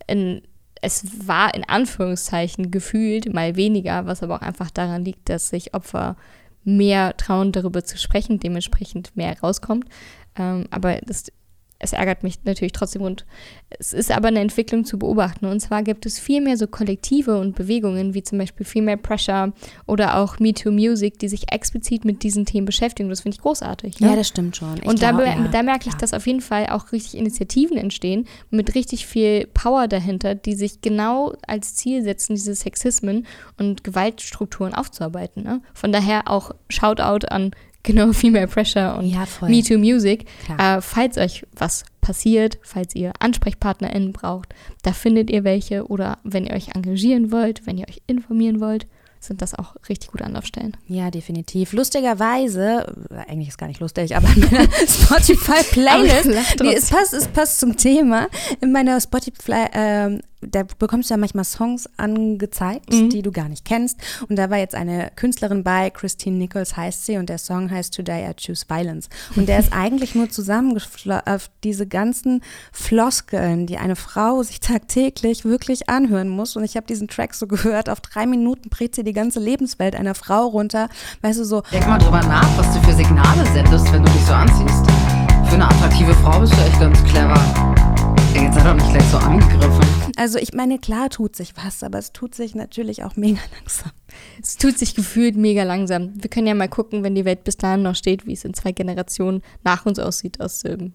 in, 0.08 0.42
es 0.82 1.28
war 1.28 1.54
in 1.54 1.64
Anführungszeichen 1.68 2.72
gefühlt 2.72 3.34
mal 3.34 3.56
weniger, 3.56 4.06
was 4.06 4.24
aber 4.24 4.36
auch 4.36 4.42
einfach 4.42 4.72
daran 4.72 5.06
liegt, 5.06 5.30
dass 5.30 5.50
sich 5.50 5.74
Opfer 5.74 6.16
mehr 6.64 7.18
trauen, 7.18 7.52
darüber 7.52 7.84
zu 7.84 7.98
sprechen, 7.98 8.40
dementsprechend 8.40 9.16
mehr 9.16 9.38
rauskommt. 9.42 9.86
Ähm, 10.38 10.66
aber 10.72 10.98
das 11.06 11.26
es 11.84 11.94
ärgert 11.94 12.24
mich 12.24 12.40
natürlich 12.46 12.72
trotzdem 12.72 13.02
und 13.02 13.26
es 13.80 13.94
ist 13.94 14.12
aber 14.12 14.30
eine 14.30 14.40
Entwicklung 14.40 14.86
zu 14.86 14.98
beobachten. 14.98 15.46
Und 15.46 15.60
zwar 15.60 15.84
gibt 15.84 16.06
es 16.06 16.18
viel 16.18 16.42
mehr 16.42 16.58
so 16.58 16.66
Kollektive 16.68 17.38
und 17.38 17.56
Bewegungen, 17.56 18.14
wie 18.14 18.24
zum 18.24 18.38
Beispiel 18.38 18.66
Female 18.66 18.98
Pressure 18.98 19.52
oder 19.86 20.18
auch 20.18 20.40
Me 20.40 20.54
Too 20.54 20.72
Music, 20.72 21.20
die 21.20 21.28
sich 21.28 21.52
explizit 21.52 22.06
mit 22.06 22.24
diesen 22.24 22.46
Themen 22.46 22.66
beschäftigen. 22.66 23.10
Das 23.10 23.22
finde 23.22 23.36
ich 23.36 23.42
großartig. 23.42 24.00
Ne? 24.00 24.10
Ja, 24.10 24.16
das 24.16 24.30
stimmt 24.30 24.56
schon. 24.56 24.78
Ich 24.78 24.86
und 24.86 25.00
glaub, 25.00 25.18
da, 25.18 25.26
ja, 25.26 25.48
da, 25.50 25.64
merke 25.64 25.90
ich, 25.90 25.96
dass 25.96 26.14
auf 26.14 26.26
jeden 26.26 26.42
Fall 26.42 26.68
auch 26.68 26.92
richtig 26.92 27.18
Initiativen 27.20 27.78
entstehen, 27.78 28.28
mit 28.50 28.76
richtig 28.76 29.06
viel 29.06 29.48
Power 29.54 29.88
dahinter, 29.88 30.36
die 30.36 30.56
sich 30.56 30.82
genau 30.82 31.34
als 31.46 31.76
Ziel 31.76 32.04
setzen, 32.04 32.36
diese 32.36 32.56
Sexismen 32.56 33.28
und 33.60 33.84
Gewaltstrukturen 33.84 34.74
aufzuarbeiten. 34.74 35.44
Ne? 35.44 35.62
Von 35.74 35.92
daher 35.92 36.30
auch 36.30 36.52
Shoutout 36.70 37.28
an 37.28 37.52
Genau, 37.84 38.14
Female 38.14 38.48
Pressure 38.48 38.98
und 38.98 39.08
ja, 39.08 39.26
Me 39.42 39.62
Too 39.62 39.78
Music. 39.78 40.26
Äh, 40.58 40.80
falls 40.82 41.18
euch 41.18 41.46
was 41.56 41.84
passiert, 42.00 42.58
falls 42.64 42.96
ihr 42.96 43.12
AnsprechpartnerInnen 43.20 44.14
braucht, 44.14 44.54
da 44.84 44.94
findet 44.94 45.30
ihr 45.30 45.44
welche. 45.44 45.86
Oder 45.88 46.18
wenn 46.24 46.46
ihr 46.46 46.54
euch 46.54 46.70
engagieren 46.76 47.32
wollt, 47.32 47.66
wenn 47.68 47.78
ihr 47.78 47.88
euch 47.88 48.02
informieren 48.08 48.62
wollt, 48.62 48.88
sind 49.20 49.42
das 49.42 49.54
auch 49.54 49.76
richtig 49.88 50.12
gute 50.12 50.26
Anlaufstellen. 50.26 50.76
Ja, 50.88 51.10
definitiv. 51.10 51.74
Lustigerweise, 51.74 52.94
eigentlich 53.28 53.50
ist 53.50 53.58
gar 53.58 53.68
nicht 53.68 53.80
lustig, 53.80 54.16
aber 54.16 54.28
in 54.36 54.42
meiner 54.42 54.68
Spotify-Playlist, 54.88 56.62
nee, 56.62 56.74
es 56.74 56.90
passt, 56.90 57.14
es 57.14 57.28
passt 57.28 57.60
zum 57.60 57.78
Thema, 57.78 58.28
in 58.62 58.72
meiner 58.72 59.00
Spotify, 59.00 59.66
äh, 59.72 60.20
da 60.50 60.64
bekommst 60.80 61.10
du 61.10 61.14
ja 61.14 61.18
manchmal 61.18 61.46
Songs 61.46 61.90
angezeigt, 61.98 62.92
mhm. 62.92 63.10
die 63.10 63.22
du 63.22 63.32
gar 63.32 63.50
nicht 63.50 63.66
kennst. 63.66 64.00
Und 64.28 64.38
da 64.38 64.50
war 64.50 64.58
jetzt 64.58 64.76
eine 64.76 65.12
Künstlerin 65.16 65.64
bei, 65.64 65.90
Christine 65.90 66.38
Nichols 66.38 66.78
heißt 66.78 67.06
sie, 67.06 67.18
und 67.18 67.30
der 67.30 67.38
Song 67.38 67.70
heißt 67.70 67.94
Today 67.94 68.30
I 68.30 68.34
Choose 68.34 68.66
Violence. 68.68 69.10
Und 69.36 69.48
der 69.48 69.60
ist 69.60 69.74
eigentlich 69.74 70.16
nur 70.16 70.30
zusammengeflossen 70.30 70.94
auf 71.26 71.50
diese 71.64 71.88
ganzen 71.88 72.42
Floskeln, 72.72 73.68
die 73.68 73.78
eine 73.78 73.96
Frau 73.96 74.44
sich 74.44 74.60
tagtäglich 74.60 75.46
wirklich 75.46 75.90
anhören 75.90 76.30
muss. 76.30 76.56
Und 76.56 76.64
ich 76.64 76.76
habe 76.76 76.88
diesen 76.88 77.08
Track 77.08 77.34
so 77.34 77.48
gehört, 77.48 77.90
auf 77.90 78.02
drei 78.02 78.26
Minuten 78.26 78.70
brät 78.70 78.96
sie 78.96 79.04
die 79.04 79.14
ganze 79.14 79.40
Lebenswelt 79.40 79.96
einer 79.96 80.16
Frau 80.16 80.48
runter. 80.48 80.90
Weißt 81.22 81.40
du, 81.40 81.46
so. 81.46 81.62
Denk 81.72 81.88
mal 81.88 81.98
drüber 81.98 82.22
nach, 82.22 82.58
was 82.58 82.74
du 82.74 82.82
für 82.82 82.94
Signale 82.94 83.46
sendest, 83.54 83.92
wenn 83.92 84.04
du 84.04 84.12
dich 84.12 84.26
so 84.26 84.34
anziehst. 84.34 84.86
Für 85.48 85.56
eine 85.56 85.66
attraktive 85.66 86.14
Frau 86.16 86.40
bist 86.40 86.54
du 86.54 86.58
echt 86.58 86.80
ganz 86.80 87.04
clever. 87.06 87.83
Jetzt 88.34 88.56
sei 88.56 88.64
doch 88.64 88.74
nicht 88.74 88.90
gleich 88.90 89.06
so 89.12 89.18
angegriffen. 89.18 89.86
Also 90.16 90.40
ich 90.40 90.54
meine, 90.54 90.80
klar 90.80 91.10
tut 91.10 91.36
sich 91.36 91.54
was, 91.56 91.84
aber 91.84 92.00
es 92.00 92.14
tut 92.14 92.34
sich 92.34 92.56
natürlich 92.56 93.04
auch 93.04 93.16
mega 93.16 93.40
langsam. 93.60 93.92
Es 94.42 94.58
tut 94.58 94.78
sich 94.78 94.96
gefühlt 94.96 95.36
mega 95.36 95.64
langsam. 95.64 96.14
Wir 96.16 96.30
können 96.30 96.48
ja 96.48 96.56
mal 96.56 96.68
gucken, 96.68 97.04
wenn 97.04 97.16
die 97.16 97.26
Welt 97.26 97.44
bis 97.44 97.58
dahin 97.58 97.84
noch 97.84 97.96
steht, 97.96 98.26
wie 98.26 98.34
es 98.34 98.44
in 98.44 98.54
zwei 98.54 98.72
Generationen 98.72 99.42
nach 99.64 99.86
uns 99.86 100.00
aussieht 100.00 100.42
aus 100.42 100.60
dem 100.60 100.94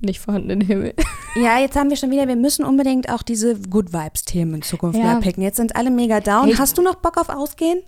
nicht 0.00 0.20
vorhandenen 0.20 0.66
Himmel. 0.66 0.94
Ja, 1.36 1.60
jetzt 1.60 1.76
haben 1.76 1.90
wir 1.90 1.96
schon 1.96 2.10
wieder, 2.10 2.26
wir 2.26 2.34
müssen 2.34 2.64
unbedingt 2.64 3.08
auch 3.08 3.22
diese 3.22 3.54
Good 3.54 3.92
Vibes-Themen 3.92 4.54
in 4.56 4.62
Zukunft 4.62 4.98
ja. 4.98 5.04
mehr 5.04 5.20
picken. 5.20 5.44
Jetzt 5.44 5.58
sind 5.58 5.76
alle 5.76 5.92
mega 5.92 6.18
down. 6.18 6.46
Hey. 6.46 6.56
Hast 6.56 6.76
du 6.76 6.82
noch 6.82 6.96
Bock 6.96 7.18
auf 7.18 7.28
Ausgehen? 7.28 7.82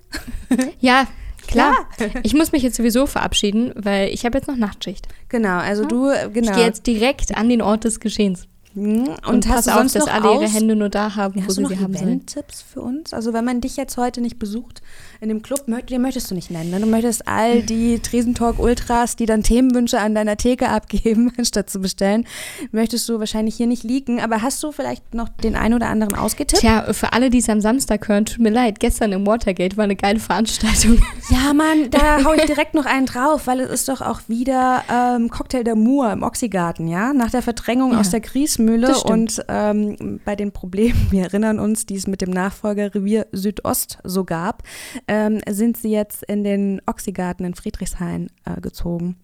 Ja, 0.79 1.09
Klar. 1.49 1.75
Ich 2.23 2.35
muss 2.35 2.53
mich 2.53 2.63
jetzt 2.63 2.77
sowieso 2.77 3.07
verabschieden, 3.07 3.73
weil 3.75 4.11
ich 4.11 4.25
habe 4.25 4.39
jetzt 4.39 4.47
noch 4.47 4.57
Nachtschicht. 4.57 5.09
Genau, 5.29 5.59
also 5.59 5.85
du, 5.85 6.13
genau. 6.33 6.51
Ich 6.51 6.57
gehe 6.57 6.65
jetzt 6.65 6.87
direkt 6.87 7.37
an 7.37 7.49
den 7.49 7.61
Ort 7.61 7.83
des 7.83 7.99
Geschehens. 7.99 8.47
Mhm. 8.75 9.09
Und, 9.09 9.27
Und, 9.27 9.49
hast 9.49 9.67
du 9.67 9.71
auf, 9.73 9.79
sonst 9.79 9.97
dass 9.97 10.07
noch 10.07 10.13
alle 10.13 10.35
ihre 10.35 10.49
Hände 10.49 10.77
nur 10.77 10.89
da 10.89 11.15
haben, 11.15 11.37
wo 11.37 11.47
Hast 11.47 11.57
sie 11.57 11.65
sie 11.67 11.79
haben 11.79 11.93
sollen. 11.95 12.09
Event-Tipps 12.09 12.63
für 12.63 12.81
uns? 12.81 13.13
Also 13.13 13.33
wenn 13.33 13.45
man 13.45 13.61
dich 13.61 13.77
jetzt 13.77 13.97
heute 13.97 14.21
nicht 14.21 14.39
besucht 14.39 14.83
in 15.23 15.29
dem 15.29 15.41
Club, 15.41 15.67
den 15.89 16.03
möchtest 16.03 16.33
du 16.33 16.35
nicht 16.35 16.51
nennen. 16.51 16.71
Ne? 16.71 16.81
Du 16.81 16.87
möchtest 16.87 17.29
all 17.29 17.63
die 17.63 18.01
Tresentalk-Ultras, 18.01 19.15
die 19.15 19.25
dann 19.25 19.45
Themenwünsche 19.45 20.01
an 20.01 20.17
deiner 20.17 20.37
Theke 20.37 20.69
abgeben, 20.69 21.33
statt 21.45 21.71
zu 21.71 21.81
bestellen, 21.81 22.27
möchtest 22.73 23.09
du 23.09 23.21
wahrscheinlich 23.21 23.55
hier 23.55 23.69
nicht 23.69 23.85
leaken. 23.85 24.19
Aber 24.19 24.43
hast 24.43 24.61
du 24.65 24.73
vielleicht 24.73 25.15
noch 25.15 25.29
den 25.29 25.55
einen 25.55 25.75
oder 25.75 25.87
anderen 25.87 26.17
ausgetippt? 26.17 26.61
Tja, 26.61 26.93
für 26.93 27.13
alle, 27.13 27.31
die 27.31 27.39
es 27.39 27.49
am 27.49 27.61
Samstag 27.61 28.09
hören, 28.09 28.25
tut 28.25 28.41
mir 28.41 28.51
leid, 28.51 28.81
gestern 28.81 29.13
im 29.13 29.25
Watergate 29.25 29.77
war 29.77 29.85
eine 29.85 29.95
geile 29.95 30.19
Veranstaltung. 30.19 30.99
Ja, 31.31 31.55
Mann, 31.55 31.89
da 31.91 32.25
hau 32.25 32.35
ich 32.35 32.45
direkt 32.45 32.75
noch 32.75 32.85
einen 32.85 33.07
drauf, 33.07 33.47
weil 33.47 33.61
es 33.61 33.71
ist 33.71 33.89
doch 33.89 34.01
auch 34.01 34.21
wieder 34.27 34.83
ähm, 34.91 35.31
Cocktail 35.31 35.63
d'Amour 35.63 36.13
im 36.13 36.23
Oxygarten, 36.23 36.89
ja? 36.89 37.13
Nach 37.13 37.31
der 37.31 37.43
Verdrängung 37.43 37.93
Ja, 37.93 38.01
aus 38.01 38.11
der 38.11 38.21
Griesmühle 38.21 38.99
und 39.05 39.43
ähm, 39.49 40.21
bei 40.25 40.37
den 40.37 40.53
Problemen, 40.53 41.07
wir 41.11 41.23
erinnern 41.23 41.59
uns, 41.59 41.87
die 41.87 41.95
es 41.95 42.07
mit 42.07 42.21
dem 42.21 42.31
Nachfolger 42.31 42.95
Revier 42.95 43.27
Südost 43.33 43.99
so 44.05 44.25
gab, 44.25 44.65
ähm, 45.13 45.41
sind 45.47 45.77
sie 45.77 45.91
jetzt 45.91 46.23
in 46.23 46.43
den 46.43 46.81
Oxygarten 46.87 47.45
in 47.45 47.55
Friedrichshain 47.55 48.31
äh, 48.47 48.61
gezogen. 48.63 49.17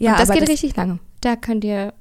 Ja, 0.00 0.12
Und 0.12 0.20
das 0.20 0.30
geht 0.30 0.48
richtig 0.48 0.74
lange. 0.74 1.00
Da 1.20 1.36
könnt 1.36 1.64
ihr 1.64 1.92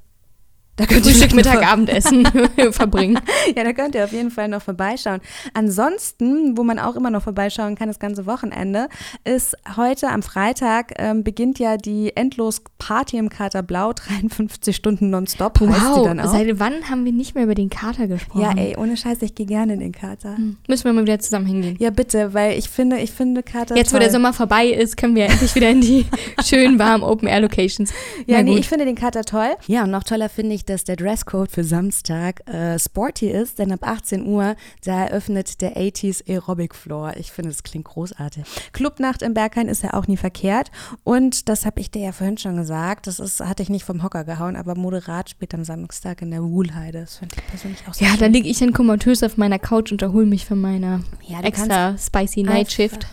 da 0.75 0.86
könnt 0.88 1.05
ihr 1.05 1.12
Frühstück, 1.13 1.33
Mittag, 1.33 1.65
Abendessen 1.65 2.25
verbringen. 2.71 3.19
Ja, 3.55 3.63
da 3.63 3.73
könnt 3.73 3.95
ihr 3.95 4.03
auf 4.03 4.12
jeden 4.12 4.31
Fall 4.31 4.47
noch 4.47 4.62
vorbeischauen. 4.62 5.21
Ansonsten, 5.53 6.57
wo 6.57 6.63
man 6.63 6.79
auch 6.79 6.95
immer 6.95 7.09
noch 7.09 7.23
vorbeischauen 7.23 7.75
kann, 7.75 7.88
das 7.88 7.99
ganze 7.99 8.25
Wochenende, 8.25 8.88
ist 9.23 9.55
heute 9.75 10.09
am 10.09 10.23
Freitag 10.23 10.93
ähm, 10.97 11.23
beginnt 11.23 11.59
ja 11.59 11.77
die 11.77 12.15
endlos 12.15 12.62
Party 12.77 13.17
im 13.17 13.29
Kater 13.29 13.63
Blau, 13.63 13.93
53 13.95 14.75
Stunden 14.75 15.09
nonstop 15.09 15.59
heißt 15.59 15.69
die 15.69 15.73
Wow, 15.99 16.05
dann 16.05 16.19
auch. 16.19 16.31
seit 16.31 16.59
wann 16.59 16.89
haben 16.89 17.05
wir 17.05 17.12
nicht 17.12 17.36
mehr 17.36 17.43
über 17.45 17.55
den 17.55 17.69
Kater 17.69 18.07
gesprochen? 18.07 18.41
Ja, 18.41 18.53
ey, 18.55 18.75
ohne 18.77 18.97
Scheiß, 18.97 19.21
ich 19.21 19.36
gehe 19.36 19.45
gerne 19.45 19.73
in 19.73 19.79
den 19.79 19.91
Kater. 19.91 20.38
Hm. 20.38 20.57
Müssen 20.67 20.86
wir 20.86 20.93
mal 20.93 21.03
wieder 21.03 21.19
zusammen 21.19 21.45
hingehen. 21.45 21.75
Ja, 21.79 21.89
bitte, 21.89 22.33
weil 22.33 22.57
ich 22.57 22.69
finde, 22.69 22.97
ich 22.99 23.12
finde 23.12 23.43
Kater 23.43 23.75
Jetzt, 23.75 23.91
wo 23.91 23.97
toll. 23.97 24.01
der 24.05 24.12
Sommer 24.12 24.33
vorbei 24.33 24.67
ist, 24.67 24.97
können 24.97 25.15
wir 25.15 25.25
endlich 25.25 25.53
wieder 25.55 25.69
in 25.69 25.81
die 25.81 26.05
schönen, 26.43 26.79
warmen 26.79 27.03
Open-Air-Locations. 27.03 27.91
Ja, 28.25 28.38
Na 28.38 28.43
nee, 28.43 28.51
gut. 28.51 28.59
ich 28.59 28.69
finde 28.69 28.86
den 28.86 28.95
Kater 28.95 29.23
toll. 29.23 29.51
Ja, 29.67 29.83
und 29.83 29.91
noch 29.91 30.03
toller 30.03 30.29
finde 30.29 30.55
ich, 30.55 30.62
dass 30.69 30.84
der 30.84 30.95
Dresscode 30.95 31.52
für 31.52 31.63
Samstag 31.63 32.47
äh, 32.47 32.78
sporty 32.80 33.30
ist, 33.30 33.60
denn 33.60 33.71
ab 33.71 33.80
18 33.84 34.26
Uhr, 34.26 34.56
da 34.84 35.06
eröffnet 35.06 35.62
der 35.62 35.76
80s 35.78 36.28
Aerobic 36.28 36.76
Floor. 36.76 37.13
Ich 37.17 37.32
finde, 37.32 37.52
das 37.52 37.63
klingt 37.63 37.86
großartig. 37.86 38.43
Clubnacht 38.73 39.21
im 39.21 39.34
Berghain 39.34 39.67
ist 39.67 39.84
ja 39.84 39.93
auch 39.93 40.08
nie 40.08 40.17
verkehrt 40.17 40.71
und 41.04 41.49
das 41.49 41.65
habe 41.65 41.80
ich 41.80 41.91
dir 41.91 42.02
ja 42.04 42.12
vorhin 42.12 42.38
schon 42.38 42.56
gesagt, 42.58 43.08
das 43.08 43.19
ist, 43.19 43.39
hatte 43.39 43.63
ich 43.63 43.69
nicht 43.69 43.86
vom 43.86 44.04
Hocker 44.04 44.23
gehauen, 44.23 44.56
aber 44.56 44.76
moderat 44.76 45.30
spät 45.30 45.54
am 45.54 45.63
Samstag 45.63 46.21
in 46.21 46.32
der 46.32 46.43
Wuhlheide. 46.43 47.02
Das 47.02 47.17
finde 47.17 47.36
ich 47.38 47.47
persönlich 47.47 47.80
auch 47.88 47.93
sehr 47.93 48.08
Ja, 48.08 48.13
da 48.13 48.26
schön. 48.26 48.34
liege 48.34 48.47
ich 48.49 48.60
dann 48.60 48.73
komatös 48.73 49.23
auf 49.23 49.38
meiner 49.38 49.60
Couch 49.60 49.91
und 49.91 50.02
erhole 50.02 50.26
mich 50.26 50.45
von 50.45 50.60
meiner 50.60 51.02
Ja, 51.28 51.41
extra 51.41 51.97
spicy 51.97 52.43
Night 52.43 52.71
Shift. 52.71 53.08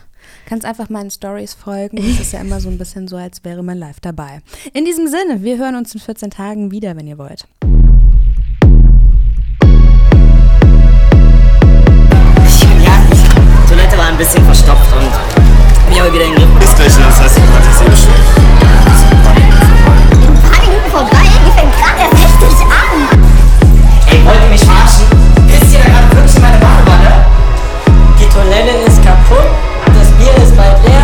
Kannst 0.47 0.65
einfach 0.67 0.89
meinen 0.89 1.11
Stories 1.11 1.55
folgen. 1.55 1.99
Es 2.11 2.21
ist 2.21 2.33
ja 2.33 2.41
immer 2.41 2.61
so 2.61 2.69
ein 2.69 2.79
bisschen 2.79 3.09
so, 3.09 3.17
als 3.17 3.45
wäre 3.45 3.63
man 3.63 3.79
live 3.79 4.01
dabei. 4.01 4.41
In 4.73 4.85
diesem 4.85 5.07
Sinne, 5.07 5.43
wir 5.43 5.59
hören 5.59 5.77
uns 5.77 5.95
in 5.95 6.01
14 6.01 6.31
Tagen 6.31 6.71
wieder, 6.71 6.97
wenn 6.97 7.07
ihr 7.07 7.19
wollt. 7.19 7.47
Ja, 12.85 12.93
Die 13.13 13.69
Toilette 13.69 13.99
war 13.99 14.07
ein 14.07 14.17
bisschen 14.17 14.45
verstopft 14.45 14.93
und 14.97 15.11
hab 15.11 15.91
ich 15.93 16.01
aber 16.01 16.13
wieder 16.13 16.25
in 16.25 16.35
den 16.35 16.55
Griff. 16.57 16.63
Ist 16.65 16.79
das 16.79 16.99
heißt, 17.21 17.39
ich 17.39 17.43
hatte 17.43 17.69
es 17.71 17.81
eh 17.81 17.91
beschwert. 17.91 18.21
Ein 20.21 20.41
paar 20.43 20.61
Minuten 20.61 20.91
vorbei, 20.91 21.23
die 21.47 21.53
fängt 21.59 21.75
gerade 21.77 22.01
erst 22.01 22.43
richtig 22.43 22.67
an. 22.67 23.21
Ey, 24.11 24.25
wollt 24.25 24.43
ihr 24.45 24.51
mich 24.51 24.65
verarschen? 24.65 25.07
Ist 25.49 25.73
ihr 25.73 25.79
da 25.81 25.89
gerade 25.89 26.17
wirklich 26.17 26.37
in 26.37 26.43
meine 26.43 26.59
Badewanne? 26.59 27.27
Die 28.19 28.27
Toilette 28.29 28.91
ist 28.91 29.03
kaputt. 29.05 29.70
my 30.61 30.83
day 30.83 31.00